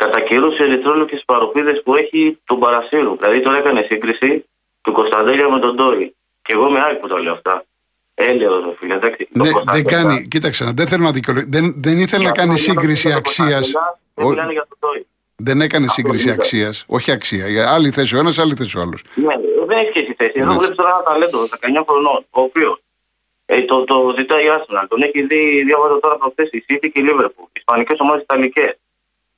κατά 0.02 0.20
καιρού 0.20 0.52
σε 0.52 0.62
ερυθρόλογε 0.62 1.16
παροπίδες 1.26 1.82
που 1.84 1.94
έχει 1.96 2.38
τον 2.44 2.58
Παρασύρου. 2.58 3.16
Δηλαδή 3.20 3.40
τώρα 3.40 3.56
έκανε 3.58 3.86
σύγκριση 3.90 4.44
του 4.82 4.92
Κωνσταντέλια 4.92 5.48
με 5.50 5.58
τον 5.58 5.74
Ντόρι. 5.74 6.14
Και 6.42 6.52
εγώ 6.56 6.68
είμαι 6.68 6.80
άλλη 6.80 6.96
που 6.98 7.06
τα 7.08 7.20
λέω 7.20 7.32
αυτά. 7.32 7.64
Έλεος, 8.14 8.64
ρε 8.64 8.72
φίλε, 8.78 8.94
εντάξει. 8.94 9.22
το 9.24 9.38
Ναι, 9.38 9.44
δεν 9.44 9.52
Κωνσταντέλια- 9.52 9.90
κάνει, 10.02 10.28
κοίταξε, 10.28 10.70
δεν 10.74 10.86
θέλω 10.86 11.02
να 11.04 11.10
δικαιολογήσω. 11.12 11.50
Δεν, 11.56 11.74
δεν 11.76 11.98
ήθελε 11.98 12.24
να 12.24 12.30
κάνει 12.32 12.58
σύγκριση 12.58 13.12
αξίας. 13.12 13.72
Δεν 14.14 14.26
μιλάνε 14.28 14.52
για 14.52 14.66
τον 14.68 14.78
Ντόρι. 14.80 15.06
Δεν 15.36 15.60
έκανε 15.60 15.86
σύγκριση 15.88 16.24
είδα. 16.24 16.32
αξίας. 16.34 16.84
Όχι 16.86 17.10
αξία. 17.12 17.48
Για 17.48 17.72
άλλη 17.74 17.90
θέση 17.90 18.16
ο 18.16 18.18
ένας, 18.18 18.38
άλλη 18.38 18.54
θέση 18.54 18.78
ο 18.78 18.80
άλλος. 18.80 19.02
Ναι, 19.14 19.34
δεν 19.68 19.78
έχει 19.78 19.88
σχέση 19.88 20.14
θέση. 20.18 20.32
Εδώ 20.34 20.52
Ναι. 20.52 20.58
βλέπει 20.58 20.74
τώρα 20.74 20.88
ένα 20.88 21.02
ταλέντο 21.02 21.38
19 21.48 21.84
χρονών, 21.88 22.24
ο 22.30 22.40
οποίος 22.40 22.82
ε, 23.46 23.62
το, 23.62 23.84
το 23.84 24.14
ζητάει 24.18 24.44
η 24.44 24.48
Arsenal. 24.56 24.84
Τον 24.88 25.02
έχει 25.02 25.22
δει, 25.22 25.62
διάβαζα 25.64 26.00
τώρα 26.00 26.16
προχθές 26.16 26.48
η 26.52 26.64
City 26.68 26.88
και 26.92 27.00
η 27.00 27.04
Liverpool. 27.08 27.48
Ισπανικές 27.52 27.96
ομάδες 28.00 28.22
Ιταλικές. 28.22 28.72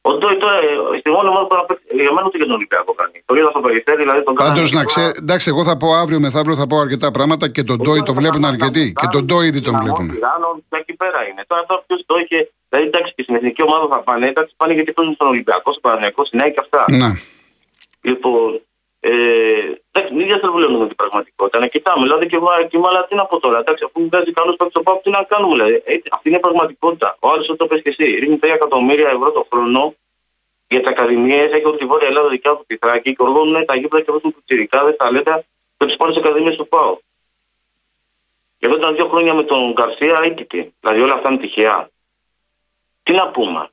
Ο 0.09 0.11
Ντόι 0.19 0.37
τώρα, 0.43 0.57
ε, 0.59 0.99
στη 1.01 1.09
μόνη 1.15 1.29
ομάδα 1.33 1.47
που 1.49 1.55
να 1.61 1.65
παίξει, 1.69 1.85
για 2.07 2.13
μένα 2.15 2.25
ούτε 2.27 2.37
για 2.41 2.47
τον 2.51 2.57
Ολυμπιακό 2.61 2.93
κάνει. 3.01 3.17
Το 3.29 3.35
είδα 3.39 3.51
στο 3.55 3.61
περιστέρι, 3.67 4.01
δηλαδή 4.05 4.23
τον 4.29 4.35
Πάντως 4.35 4.53
κάνανε 4.53 4.69
να 4.71 4.85
τώρα- 4.85 4.91
ξέρει, 4.93 5.13
εντάξει, 5.25 5.47
εγώ 5.53 5.63
θα 5.69 5.75
πω 5.81 5.89
αύριο 6.03 6.19
μεθαύριο 6.25 6.57
θα 6.63 6.67
πω 6.71 6.77
αρκετά 6.87 7.09
πράγματα 7.17 7.45
και 7.55 7.63
τον 7.71 7.77
Ντόι 7.83 8.01
το 8.09 8.15
βλέπουν 8.21 8.45
αρκετοί. 8.53 8.85
Και 9.01 9.07
τον 9.15 9.23
Ντόι 9.27 9.47
ήδη 9.51 9.61
τον 9.61 9.73
Δυναμό, 9.73 9.85
βλέπουν. 9.85 10.07
Τυράννων, 10.15 10.55
και 10.71 10.77
εκεί 10.83 10.95
πέρα 11.03 11.21
είναι. 11.29 11.43
Τώρα 11.51 11.61
αυτό 11.65 11.75
ποιος 11.87 12.01
το 12.07 12.15
είχε. 12.23 12.39
Δηλαδή 12.69 12.87
εντάξει 12.91 13.11
και 13.17 13.23
στην 13.27 13.35
εθνική 13.39 13.63
ομάδα 13.69 13.87
θα 13.93 13.99
πάνε, 14.07 14.27
εντάξει 14.33 14.53
πάνε 14.61 14.73
γιατί 14.79 14.91
παίζουν 14.97 15.15
στον 15.15 15.29
Ολυμπιακό, 15.33 15.69
στον 15.75 15.83
Παναγιακό, 15.87 16.21
στην 16.29 16.39
ΑΕΚ 16.43 16.53
και 16.57 16.63
αυτά. 16.67 16.81
Ναι. 17.01 17.11
Λοιπόν, 18.09 18.61
ε, 19.05 19.13
εντάξει, 19.93 20.15
μην 20.15 20.27
διαστρεβλώνουμε 20.27 20.79
με 20.79 20.87
την 20.87 20.97
πραγματικότητα. 20.97 21.59
Να 21.59 21.67
κοιτάμε, 21.67 22.03
δηλαδή 22.03 22.27
και 22.27 22.37
εγώ 22.37 22.49
εκεί, 22.61 22.77
αλλά 22.89 23.07
τι 23.07 23.15
να 23.15 23.27
πω 23.27 23.41
τώρα. 23.41 23.59
Εντάξει, 23.59 23.85
αφού 23.85 24.07
βγάζει 24.09 24.33
καλούς 24.33 24.57
παίκτες 24.57 24.71
στο 24.71 24.83
ΠΑΠ, 24.83 25.03
τι 25.03 25.11
να 25.11 25.23
κάνουμε, 25.23 25.55
δηλαδή. 25.55 25.75
Ε, 25.85 25.95
αυτή 26.11 26.29
είναι 26.29 26.37
η 26.37 26.41
πραγματικότητα. 26.41 27.17
Ο 27.21 27.29
άλλο 27.29 27.57
το 27.57 27.67
πες 27.67 27.83
και 27.83 27.89
εσύ. 27.89 28.05
Ρίχνει 28.21 28.39
3 28.43 28.49
εκατομμύρια 28.55 29.09
ευρώ 29.09 29.31
το 29.33 29.47
χρόνο 29.51 29.95
για 30.69 30.81
τις 30.81 30.91
ακαδημίες. 30.91 31.51
Έχει 31.53 31.67
όλη 31.67 31.79
τη 31.79 31.85
Βόρεια 31.85 32.09
Ελλάδα 32.09 32.29
δικιά 32.29 32.57
του 32.57 32.65
πυθράκι 32.67 33.15
και 33.15 33.23
οργώνουν 33.23 33.65
τα 33.65 33.75
γήπεδα 33.75 34.03
και 34.03 34.11
βάζουν 34.13 34.33
τους 34.33 34.45
τσιρικάδες, 34.45 34.97
τα 34.97 35.11
λέτα 35.11 35.45
και 35.77 35.87
του 35.87 35.97
πάνε 35.97 36.13
στι 36.13 36.21
ακαδημίες 36.21 36.57
του 36.57 36.69
ΠΑΟ. 36.69 36.99
Και 38.59 38.67
εδώ 38.67 38.77
ήταν 38.77 38.95
δύο 38.95 39.09
χρόνια 39.09 39.35
με 39.35 39.43
τον 39.43 39.73
Γκαρσία 39.73 40.21
αίτητη. 40.25 40.75
Δηλαδή 40.81 41.01
όλα 41.01 41.15
αυτά 41.15 41.31
είναι 41.31 41.41
τυχαία. 41.41 41.89
Τι 43.03 43.13
να 43.13 43.29
πούμε. 43.29 43.71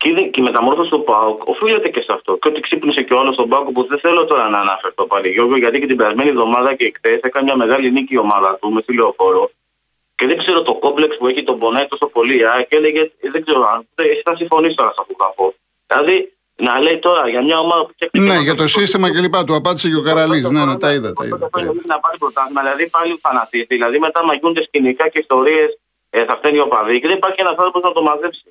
Και, 0.00 0.08
είδε- 0.08 0.30
και 0.32 0.40
η 0.40 0.42
μεταμόρφωση 0.42 0.90
του 0.90 1.02
ΠΑΟΚ 1.04 1.48
οφείλεται 1.52 1.88
και 1.88 2.02
σε 2.06 2.12
αυτό. 2.12 2.36
Και 2.40 2.48
ότι 2.48 2.60
ξύπνησε 2.60 3.02
και 3.02 3.14
ο 3.14 3.18
άλλος 3.20 3.36
τον 3.36 3.48
ΠΑΟΚ 3.48 3.68
που 3.74 3.86
δεν 3.90 3.98
θέλω 3.98 4.24
τώρα 4.24 4.48
να 4.48 4.58
αναφερθώ 4.58 5.04
πάλι 5.06 5.28
Γιώργο, 5.28 5.56
γιατί 5.56 5.80
και 5.80 5.86
την 5.86 5.96
περασμένη 5.96 6.28
εβδομάδα 6.28 6.74
και 6.74 6.92
χθες 6.96 7.20
έκανε 7.22 7.44
μια 7.44 7.56
μεγάλη 7.56 7.90
νίκη 7.90 8.14
η 8.14 8.18
ομάδα 8.18 8.58
του 8.60 8.70
με 8.72 8.82
τηλεοφόρο. 8.82 9.50
Και 10.18 10.26
δεν 10.26 10.38
ξέρω 10.38 10.62
το 10.62 10.74
κόμπλεξ 10.74 11.16
που 11.16 11.26
έχει 11.26 11.42
τον 11.42 11.58
πονάει 11.58 11.86
τόσο 11.86 12.06
πολύ. 12.06 12.46
Α, 12.46 12.66
και 12.68 12.76
έλεγε, 12.76 13.00
ε, 13.00 13.30
δεν 13.30 13.44
ξέρω 13.44 13.60
αν 13.72 13.86
ε, 13.94 14.02
εσύ 14.02 14.22
θα 14.24 14.36
συμφωνήσει 14.36 14.76
τώρα 14.76 14.90
σε 14.90 14.96
αυτό 15.00 15.12
που 15.12 15.22
θα 15.24 15.32
πω. 15.36 15.54
Δηλαδή 15.86 16.32
να 16.56 16.80
λέει 16.80 16.98
τώρα 16.98 17.28
για 17.28 17.42
μια 17.42 17.58
ομάδα 17.58 17.82
που 17.86 17.92
φτιάχνει. 17.92 18.20
Ναι, 18.20 18.38
για 18.38 18.54
το 18.54 18.66
σύστημα 18.66 19.10
κλπ. 19.10 19.36
Του 19.46 19.54
απάντησε 19.54 19.88
και 19.88 19.96
ο 19.96 20.02
Καραλής. 20.02 20.50
Ναι, 20.50 20.64
ναι, 20.64 20.76
τα 20.76 20.92
είδα. 20.92 21.12
Τα 21.12 21.24
είδα, 21.24 21.50
τα 21.50 21.60
είδα. 21.60 21.72
Να 21.92 21.98
πάρει 22.00 22.18
πρωτάθλημα, 22.18 22.60
δηλαδή 22.62 22.88
πάλι 22.88 23.18
φανατή. 23.22 23.64
Δηλαδή 23.68 23.98
μετά 23.98 24.24
μαγιούνται 24.24 24.62
σκηνικά 24.62 25.08
και 25.08 25.18
ιστορίες, 25.18 25.78
ε, 26.10 26.24
θα 26.24 26.36
φταίνει 26.36 26.58
ο 26.58 26.68
παδί 26.68 27.00
και 27.00 27.06
δεν 27.06 27.16
υπάρχει 27.16 27.40
ένας 27.40 27.56
άνθρωπος 27.56 27.82
να 27.82 27.92
το 27.92 28.02
μαζέψει. 28.02 28.48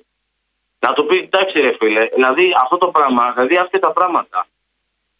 Να 0.78 0.92
του 0.92 1.06
πει, 1.06 1.16
εντάξει 1.16 1.60
ρε 1.60 1.72
φίλε, 1.78 2.08
δηλαδή 2.14 2.54
αυτό 2.62 2.76
το 2.78 2.86
πράγμα, 2.86 3.32
δηλαδή 3.32 3.56
αυτά 3.56 3.78
τα 3.78 3.92
πράγματα. 3.92 4.46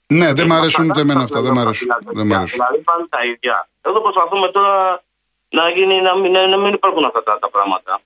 Ναι, 0.06 0.32
δεν 0.32 0.46
μ' 0.46 0.52
αρέσουν 0.52 0.90
ούτε 0.90 1.00
εμένα 1.00 1.22
αυτά. 1.22 1.40
Δεν 1.40 1.52
μ' 1.52 1.58
αρέσουν. 1.58 1.88
Δεν 2.04 2.26
μ' 2.26 2.32
αρέσουν. 2.32 2.58
Δηλαδή 2.58 2.78
πάνε 2.84 3.06
τα 3.08 3.24
ίδια. 3.24 3.68
Εδώ 3.82 4.00
προσπαθούμε 4.00 4.48
τώρα 4.48 5.02
να, 5.48 5.68
γίνει, 5.70 6.00
να, 6.00 6.16
μην, 6.16 6.32
να 6.32 6.56
μην 6.56 6.72
υπάρχουν 6.74 7.04
αυτά 7.04 7.22
τα, 7.22 7.38
τα 7.38 7.48
πράγματα. 7.50 8.00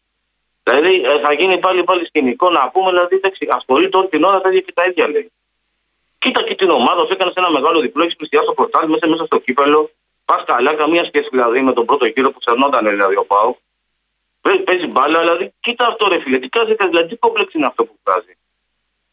Δηλαδή 0.63 1.03
ε, 1.03 1.21
θα 1.21 1.33
γίνει 1.33 1.59
πάλι 1.59 1.85
πάλι 1.85 2.07
σκηνικό 2.07 2.51
να 2.51 2.71
πούμε, 2.71 2.91
δηλαδή 2.91 3.17
εντάξει, 3.17 3.49
ασχολείται 3.51 3.97
όλη 3.97 4.09
την 4.09 4.25
ώρα 4.25 4.41
τα 4.41 4.49
ίδια 4.49 4.61
και 4.61 4.73
τα 4.73 4.85
ίδια 4.85 5.09
λέει. 5.09 5.33
Κοίτα 6.19 6.43
και 6.43 6.55
την 6.55 6.71
ομάδα, 6.71 7.01
σου 7.07 7.13
έκανες 7.13 7.35
ένα 7.35 7.51
μεγάλο 7.51 7.81
διπλό, 7.81 8.03
έχεις 8.03 8.17
πλησιάσει 8.17 8.47
το 8.47 8.53
πορτάλι 8.53 8.89
μέσα, 8.91 9.09
μέσα 9.09 9.25
στο 9.25 9.39
κύπελο. 9.39 9.91
Πας 10.25 10.43
καλά, 10.47 10.75
καμία 10.75 11.05
σχέση 11.05 11.29
δηλαδή 11.31 11.63
με 11.63 11.73
τον 11.73 11.85
πρώτο 11.85 12.07
γύρο 12.07 12.31
που 12.31 12.39
ξερνόταν 12.39 12.89
δηλαδή 12.89 13.17
ο 13.17 13.25
Πάο. 13.25 13.55
Παίζει 14.65 14.87
μπάλα, 14.87 15.21
δηλαδή 15.21 15.53
κοίτα 15.61 15.87
αυτό 15.87 16.09
ρε 16.09 16.19
φίλε, 16.21 16.39
τι 16.39 16.49
κάνει, 16.49 16.75
δηλαδή 16.75 17.09
τι 17.09 17.17
κόμπλεξ 17.17 17.55
είναι 17.55 17.67
αυτό 17.67 17.85
που 17.85 17.95
βγάζει. 18.05 18.35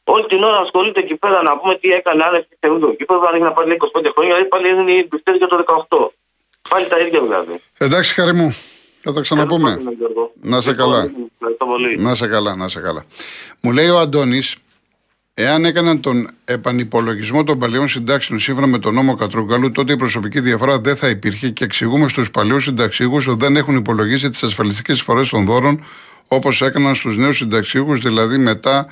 Όλη 0.03 0.25
την 0.25 0.43
ώρα 0.43 0.57
ασχολείται 0.57 0.99
εκεί 0.99 1.15
πέρα 1.15 1.41
να 1.41 1.57
πούμε 1.57 1.75
τι 1.75 1.91
έκανε 1.91 2.23
άνευ 2.23 2.43
και 2.49 2.57
θεούδο. 2.59 2.95
Και 2.95 3.05
πρέπει 3.05 3.21
να 3.21 3.29
έχει 3.29 3.43
να 3.43 3.51
πάρει 3.51 3.77
25 3.79 4.11
χρόνια, 4.13 4.33
δηλαδή 4.33 4.45
πάλι 4.45 4.69
είναι 4.69 4.91
οι 4.91 5.03
πιστέ 5.03 5.31
για 5.31 5.47
το 5.47 5.85
18. 5.89 5.97
Πάλι 6.69 6.87
τα 6.87 6.99
ίδια 6.99 7.21
δηλαδή. 7.21 7.61
Εντάξει, 7.77 8.13
χαρή 8.13 8.33
μου. 8.33 8.55
Θα 8.99 9.13
τα 9.13 9.21
ξαναπούμε. 9.21 9.69
Ευχαριστώ, 9.69 9.91
Γιώργο. 9.91 10.31
Να 10.41 10.61
σε 10.61 10.71
καλά. 10.71 11.11
Ευχαριστώ 11.33 11.65
πολύ. 11.65 11.97
Να 11.97 12.15
σε 12.15 12.27
καλά, 12.27 12.55
να 12.55 12.67
σε 12.67 12.79
καλά. 12.79 13.05
Μου 13.61 13.71
λέει 13.71 13.89
ο 13.89 13.97
Αντώνης, 13.97 14.55
εάν 15.41 15.65
έκαναν 15.65 15.99
τον 15.99 16.29
επανυπολογισμό 16.45 17.43
των 17.43 17.59
παλαιών 17.59 17.87
συντάξεων 17.87 18.39
σύμφωνα 18.39 18.67
με 18.67 18.79
τον 18.79 18.93
νόμο 18.93 19.15
Κατρούγκαλου, 19.15 19.71
τότε 19.71 19.93
η 19.93 19.95
προσωπική 19.95 20.39
διαφορά 20.39 20.79
δεν 20.79 20.95
θα 20.95 21.09
υπήρχε 21.09 21.49
και 21.49 21.63
εξηγούμε 21.63 22.09
στους 22.09 22.31
παλαιούς 22.31 22.63
συνταξίγου 22.63 23.15
ότι 23.15 23.37
δεν 23.39 23.55
έχουν 23.55 23.75
υπολογίσει 23.75 24.29
τις 24.29 24.43
ασφαλιστικές 24.43 24.95
εισφορέ 24.95 25.21
των 25.29 25.45
δώρων 25.45 25.83
όπως 26.27 26.61
έκαναν 26.61 26.95
στους 26.95 27.17
νέους 27.17 27.37
συνταξίγου, 27.37 27.95
δηλαδή 27.95 28.37
μετά 28.37 28.87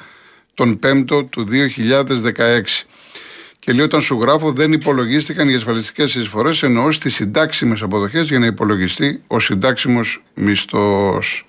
τον 0.53 0.79
5ο 0.83 1.29
του 1.29 1.45
2016. 1.49 2.85
Και 3.59 3.73
λέει 3.73 3.85
όταν 3.85 4.01
σου 4.01 4.19
γράφω 4.21 4.51
δεν 4.51 4.71
υπολογίστηκαν 4.71 5.49
οι 5.49 5.55
ασφαλιστικές 5.55 6.15
εισφορές 6.15 6.63
εννοώ 6.63 6.91
στις 6.91 7.15
συντάξιμες 7.15 7.81
αποδοχές 7.81 8.27
για 8.27 8.39
να 8.39 8.45
υπολογιστεί 8.45 9.21
ο 9.27 9.39
συντάξιμος 9.39 10.23
μισθός. 10.33 11.45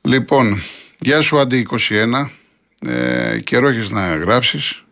Λοιπόν, 0.00 0.62
γεια 0.98 1.20
σου 1.20 1.38
Άντι 1.38 1.66
21. 1.70 2.39
Ε, 2.86 3.40
καιρό 3.44 3.68
έχεις 3.68 3.90
να 3.90 4.16
γράψεις 4.16 4.84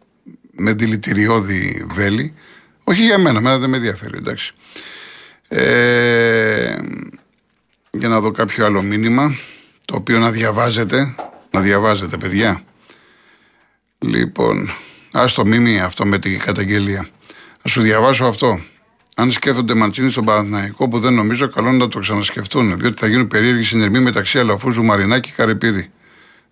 με 0.50 0.72
δηλητηριώδη 0.72 1.86
βέλη. 1.90 2.34
Όχι 2.84 3.04
για 3.04 3.18
μένα, 3.18 3.40
μένα 3.40 3.58
δεν 3.58 3.70
με 3.70 3.76
ενδιαφέρει, 3.76 4.16
εντάξει. 4.16 4.54
Ε, 5.48 6.76
για 7.90 8.08
να 8.08 8.20
δω 8.20 8.30
κάποιο 8.30 8.64
άλλο 8.64 8.82
μήνυμα 8.82 9.34
το 9.84 9.96
οποίο 9.96 10.18
να 10.18 10.30
διαβάζετε. 10.30 11.14
Να 11.50 11.60
διαβάζετε, 11.60 12.16
παιδιά. 12.16 12.62
Λοιπόν, 13.98 14.70
ας 15.12 15.34
το 15.34 15.46
μίμη 15.46 15.80
αυτό 15.80 16.06
με 16.06 16.18
την 16.18 16.38
καταγγελία. 16.38 17.08
Θα 17.60 17.68
σου 17.68 17.80
διαβάσω 17.80 18.24
αυτό. 18.24 18.60
Αν 19.16 19.30
σκέφτονται 19.30 19.74
Μαντσίνη 19.74 20.10
στον 20.10 20.24
Παναθηναϊκό, 20.24 20.88
που 20.88 20.98
δεν 20.98 21.14
νομίζω, 21.14 21.48
καλό 21.48 21.68
είναι 21.68 21.76
να 21.76 21.88
το 21.88 21.98
ξανασκεφτούν. 21.98 22.78
Διότι 22.78 22.98
θα 22.98 23.06
γίνουν 23.06 23.26
περίεργοι 23.28 23.62
συνερμοί 23.62 24.00
μεταξύ 24.00 24.38
Αλαφούζου, 24.38 24.84
Μαρινάκη 24.84 25.28
και 25.28 25.34
Καρεπίδη. 25.36 25.90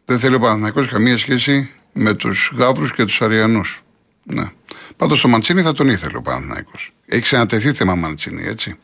Δεν 0.09 0.19
θέλει 0.19 0.35
ο 0.35 0.38
Παναθηναϊκός 0.38 0.88
καμία 0.88 1.19
σχέση 1.19 1.71
με 1.92 2.14
τους 2.14 2.53
Γάβρου 2.57 2.87
και 2.87 3.05
τους 3.05 3.23
Αριανούς. 3.23 3.83
Ναι. 4.23 4.45
Πάντως 4.97 5.21
το 5.21 5.29
Μαντσίνη 5.29 5.62
θα 5.62 5.73
τον 5.73 5.88
ήθελε 5.88 6.16
ο 6.16 6.23
Παναθηναϊκός. 6.23 6.92
Έχει 7.07 7.23
ξανατεθεί 7.23 7.73
θέμα 7.73 7.95
Μαντσίνη, 7.95 8.47
έτσι. 8.47 8.79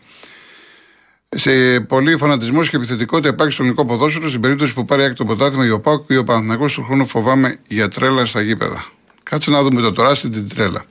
Σε 1.29 1.81
πολύ 1.81 2.17
φανατισμός 2.17 2.71
και 2.71 2.77
επιθετικότητα 2.77 3.29
υπάρχει 3.29 3.53
στο 3.53 3.63
ελληνικό 3.63 3.87
ποδόσφαιρο 3.87 4.29
στην 4.29 4.41
περίπτωση 4.41 4.75
που 4.75 4.85
πάρει 4.85 5.03
άκρη 5.03 5.15
το 5.15 5.25
πρωτάθλημα 5.25 5.65
για 5.65 5.75
ο 5.75 5.81
Πάουκ 5.81 6.07
και 6.07 6.17
ο 6.17 6.25
Παναθυνακό 6.25 6.67
του 6.67 6.85
χρόνου 6.85 7.07
φοβάμαι 7.07 7.57
για 7.67 7.89
τρέλα 7.89 8.25
στα 8.25 8.41
γήπεδα. 8.41 8.85
Κάτσε 9.23 9.51
να 9.51 9.63
δούμε 9.63 9.81
το 9.81 9.93
τώρα 9.93 10.17
την 10.17 10.49
τρέλα. 10.49 10.83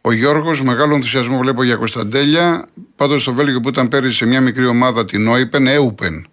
Ο 0.00 0.12
Γιώργος, 0.12 0.62
μεγάλο 0.62 0.94
ενθουσιασμό 0.94 1.38
βλέπω 1.38 1.62
για 1.62 1.76
Κωνσταντέλια. 1.76 2.66
Πάντως 2.96 3.22
στο 3.22 3.32
Βέλγιο 3.34 3.60
που 3.60 3.68
ήταν 3.68 3.88
πέρυσι 3.88 4.16
σε 4.16 4.26
μια 4.26 4.40
μικρή 4.40 4.66
ομάδα 4.66 5.04
την 5.04 5.28
Όιπεν, 5.28 5.66
Έουπεν. 5.66 6.26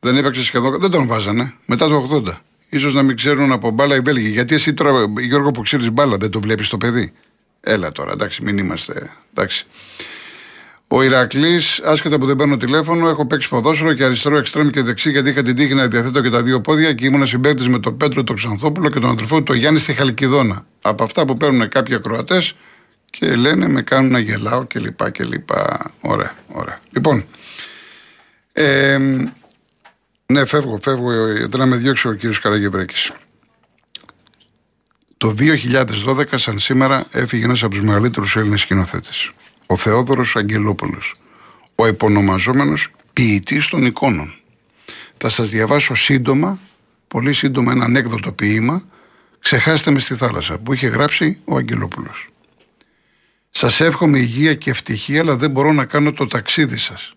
Δεν 0.00 0.16
έπαιξε 0.16 0.42
σχεδόν. 0.42 0.80
Δεν 0.80 0.90
τον 0.90 1.06
βάζανε 1.06 1.54
μετά 1.66 1.88
το 1.88 2.22
80. 2.26 2.40
Σω 2.76 2.88
να 2.88 3.02
μην 3.02 3.16
ξέρουν 3.16 3.52
από 3.52 3.70
μπάλα 3.70 3.96
οι 3.96 4.00
Βέλγοι. 4.00 4.28
Γιατί 4.28 4.54
εσύ 4.54 4.74
τώρα, 4.74 4.90
Γιώργο, 5.18 5.50
που 5.50 5.62
ξέρεις 5.62 5.90
μπάλα, 5.90 6.16
δεν 6.16 6.30
το 6.30 6.40
βλέπεις 6.40 6.68
το 6.68 6.76
παιδί; 6.76 7.12
Έλα 7.60 7.92
τώρα, 7.92 8.12
εντάξει, 8.12 8.42
μην 8.42 8.58
είμαστε. 8.58 9.10
Εντάξει. 9.34 9.66
Ο 10.88 11.02
Ηρακλής, 11.02 11.80
άσχετα 11.84 12.18
που 12.18 12.26
δεν 12.26 12.36
παίρνω 12.36 12.56
τηλέφωνο, 12.56 13.08
έχω 13.08 13.26
παίξει 13.26 13.48
ποδόσφαιρο 13.48 13.92
και 13.92 14.04
αριστερό 14.04 14.36
εξτρέμ 14.36 14.68
και 14.68 14.82
δεξί 14.82 15.10
γιατί 15.10 15.30
είχα 15.30 15.42
την 15.42 15.56
τύχη 15.56 15.74
να 15.74 15.88
διαθέτω 15.88 16.20
και 16.20 16.30
τα 16.30 16.42
δύο 16.42 16.60
πόδια 16.60 16.92
και 16.92 17.06
ήμουν 17.06 17.26
συμπαίκτης 17.26 17.68
με 17.68 17.78
τον 17.78 17.96
Πέτρο 17.96 18.24
τον 18.24 18.36
Ξανθόπουλο 18.36 18.90
και 18.90 18.98
τον 19.00 19.10
αδερφό 19.10 19.36
του 19.36 19.42
τον 19.42 19.56
Γιάννη 19.56 19.78
στη 19.78 19.92
Χαλκιδόνα. 19.92 20.66
Από 20.82 21.04
αυτά 21.04 21.24
που 21.24 21.36
παίρνουν 21.36 21.68
κάποιοι 21.68 21.94
ακροατές 21.94 22.54
και 23.10 23.36
λένε 23.36 23.68
με 23.68 23.82
κάνουν 23.82 24.10
να 24.10 24.18
γελάω 24.18 24.66
κλπ. 24.66 25.10
κλπ. 25.10 25.50
Ωραία, 26.00 26.34
ωραία. 26.48 26.80
Λοιπόν, 26.90 27.24
ε, 28.52 28.98
ναι, 30.32 30.44
φεύγω, 30.46 30.78
φεύγω. 30.82 31.10
Δεν 31.48 31.58
να 31.58 31.66
με 31.66 31.76
διώξει 31.76 32.08
ο 32.08 32.12
κύριος 32.12 32.40
Καραγευρέκη. 32.40 33.12
Το 35.16 35.34
2012, 35.38 36.38
σαν 36.38 36.58
σήμερα, 36.58 37.06
έφυγε 37.10 37.44
ένας 37.44 37.62
από 37.62 37.74
τους 37.74 37.84
μεγαλύτερους 37.84 38.36
Έλληνες 38.36 38.60
σκηνοθέτες 38.60 39.30
ο 39.70 39.76
Θεόδωρος 39.76 40.36
Αγγελόπουλος, 40.36 41.14
ο 41.74 41.86
επωνομαζόμενος 41.86 42.88
ποιητής 43.12 43.66
των 43.66 43.86
εικόνων. 43.86 44.34
Θα 45.16 45.28
σας 45.28 45.48
διαβάσω 45.48 45.94
σύντομα, 45.94 46.60
πολύ 47.08 47.32
σύντομα 47.32 47.72
ένα 47.72 47.84
ανέκδοτο 47.84 48.32
ποίημα, 48.32 48.82
«Ξεχάστε 49.38 49.90
με 49.90 50.00
στη 50.00 50.14
θάλασσα» 50.14 50.58
που 50.58 50.72
είχε 50.72 50.86
γράψει 50.86 51.38
ο 51.44 51.56
Αγγελόπουλος. 51.56 52.28
Σας 53.50 53.80
εύχομαι 53.80 54.18
υγεία 54.18 54.54
και 54.54 54.70
ευτυχία, 54.70 55.20
αλλά 55.20 55.36
δεν 55.36 55.50
μπορώ 55.50 55.72
να 55.72 55.84
κάνω 55.84 56.12
το 56.12 56.26
ταξίδι 56.26 56.76
σας. 56.76 57.14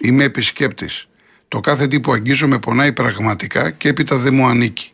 Είμαι 0.00 0.24
επισκέπτης. 0.24 1.08
Το 1.54 1.60
κάθε 1.60 1.86
τι 1.86 2.00
που 2.00 2.12
αγγίζω 2.12 2.48
με 2.48 2.58
πονάει 2.58 2.92
πραγματικά 2.92 3.70
και 3.70 3.88
έπειτα 3.88 4.16
δεν 4.16 4.34
μου 4.34 4.46
ανήκει. 4.46 4.90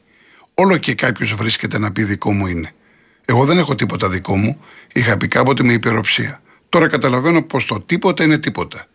Όλο 0.54 0.76
και 0.76 0.94
κάποιος 0.94 1.34
βρίσκεται 1.34 1.78
να 1.78 1.92
πει 1.92 2.04
δικό 2.04 2.32
μου 2.32 2.46
είναι. 2.46 2.72
Εγώ 3.24 3.44
δεν 3.44 3.58
έχω 3.58 3.74
τίποτα 3.74 4.08
δικό 4.08 4.36
μου. 4.36 4.60
Είχα 4.92 5.16
πει 5.16 5.28
κάποτε 5.28 5.62
με 5.62 5.72
υπεροψία. 5.72 6.42
Τώρα 6.68 6.88
καταλαβαίνω 6.88 7.42
πως 7.42 7.64
το 7.64 7.80
τίποτα 7.80 8.24
είναι 8.24 8.38
τίποτα. 8.38 8.86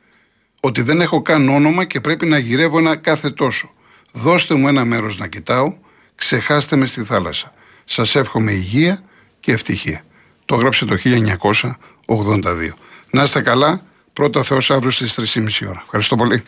Ότι 0.59 0.81
δεν 0.81 1.01
έχω 1.01 1.21
καν 1.21 1.49
όνομα 1.49 1.85
και 1.85 2.01
πρέπει 2.01 2.25
να 2.25 2.37
γυρεύω 2.37 2.77
ένα 2.77 2.95
κάθε 2.95 3.29
τόσο. 3.29 3.73
Δώστε 4.11 4.55
μου 4.55 4.67
ένα 4.67 4.85
μέρος 4.85 5.17
να 5.17 5.27
κοιτάω, 5.27 5.73
ξεχάστε 6.15 6.75
με 6.75 6.85
στη 6.85 7.03
θάλασσα. 7.03 7.53
Σας 7.85 8.15
εύχομαι 8.15 8.51
υγεία 8.51 9.03
και 9.39 9.51
ευτυχία. 9.51 10.01
Το 10.45 10.55
έγραψε 10.55 10.85
το 10.85 10.95
1982. 10.95 12.73
Να 13.11 13.23
είστε 13.23 13.41
καλά. 13.41 13.81
Πρώτα 14.13 14.43
Θεός 14.43 14.71
αύριο 14.71 14.91
στις 14.91 15.19
3.30 15.35 15.67
ώρα. 15.67 15.81
Ευχαριστώ 15.83 16.15
πολύ. 16.15 16.43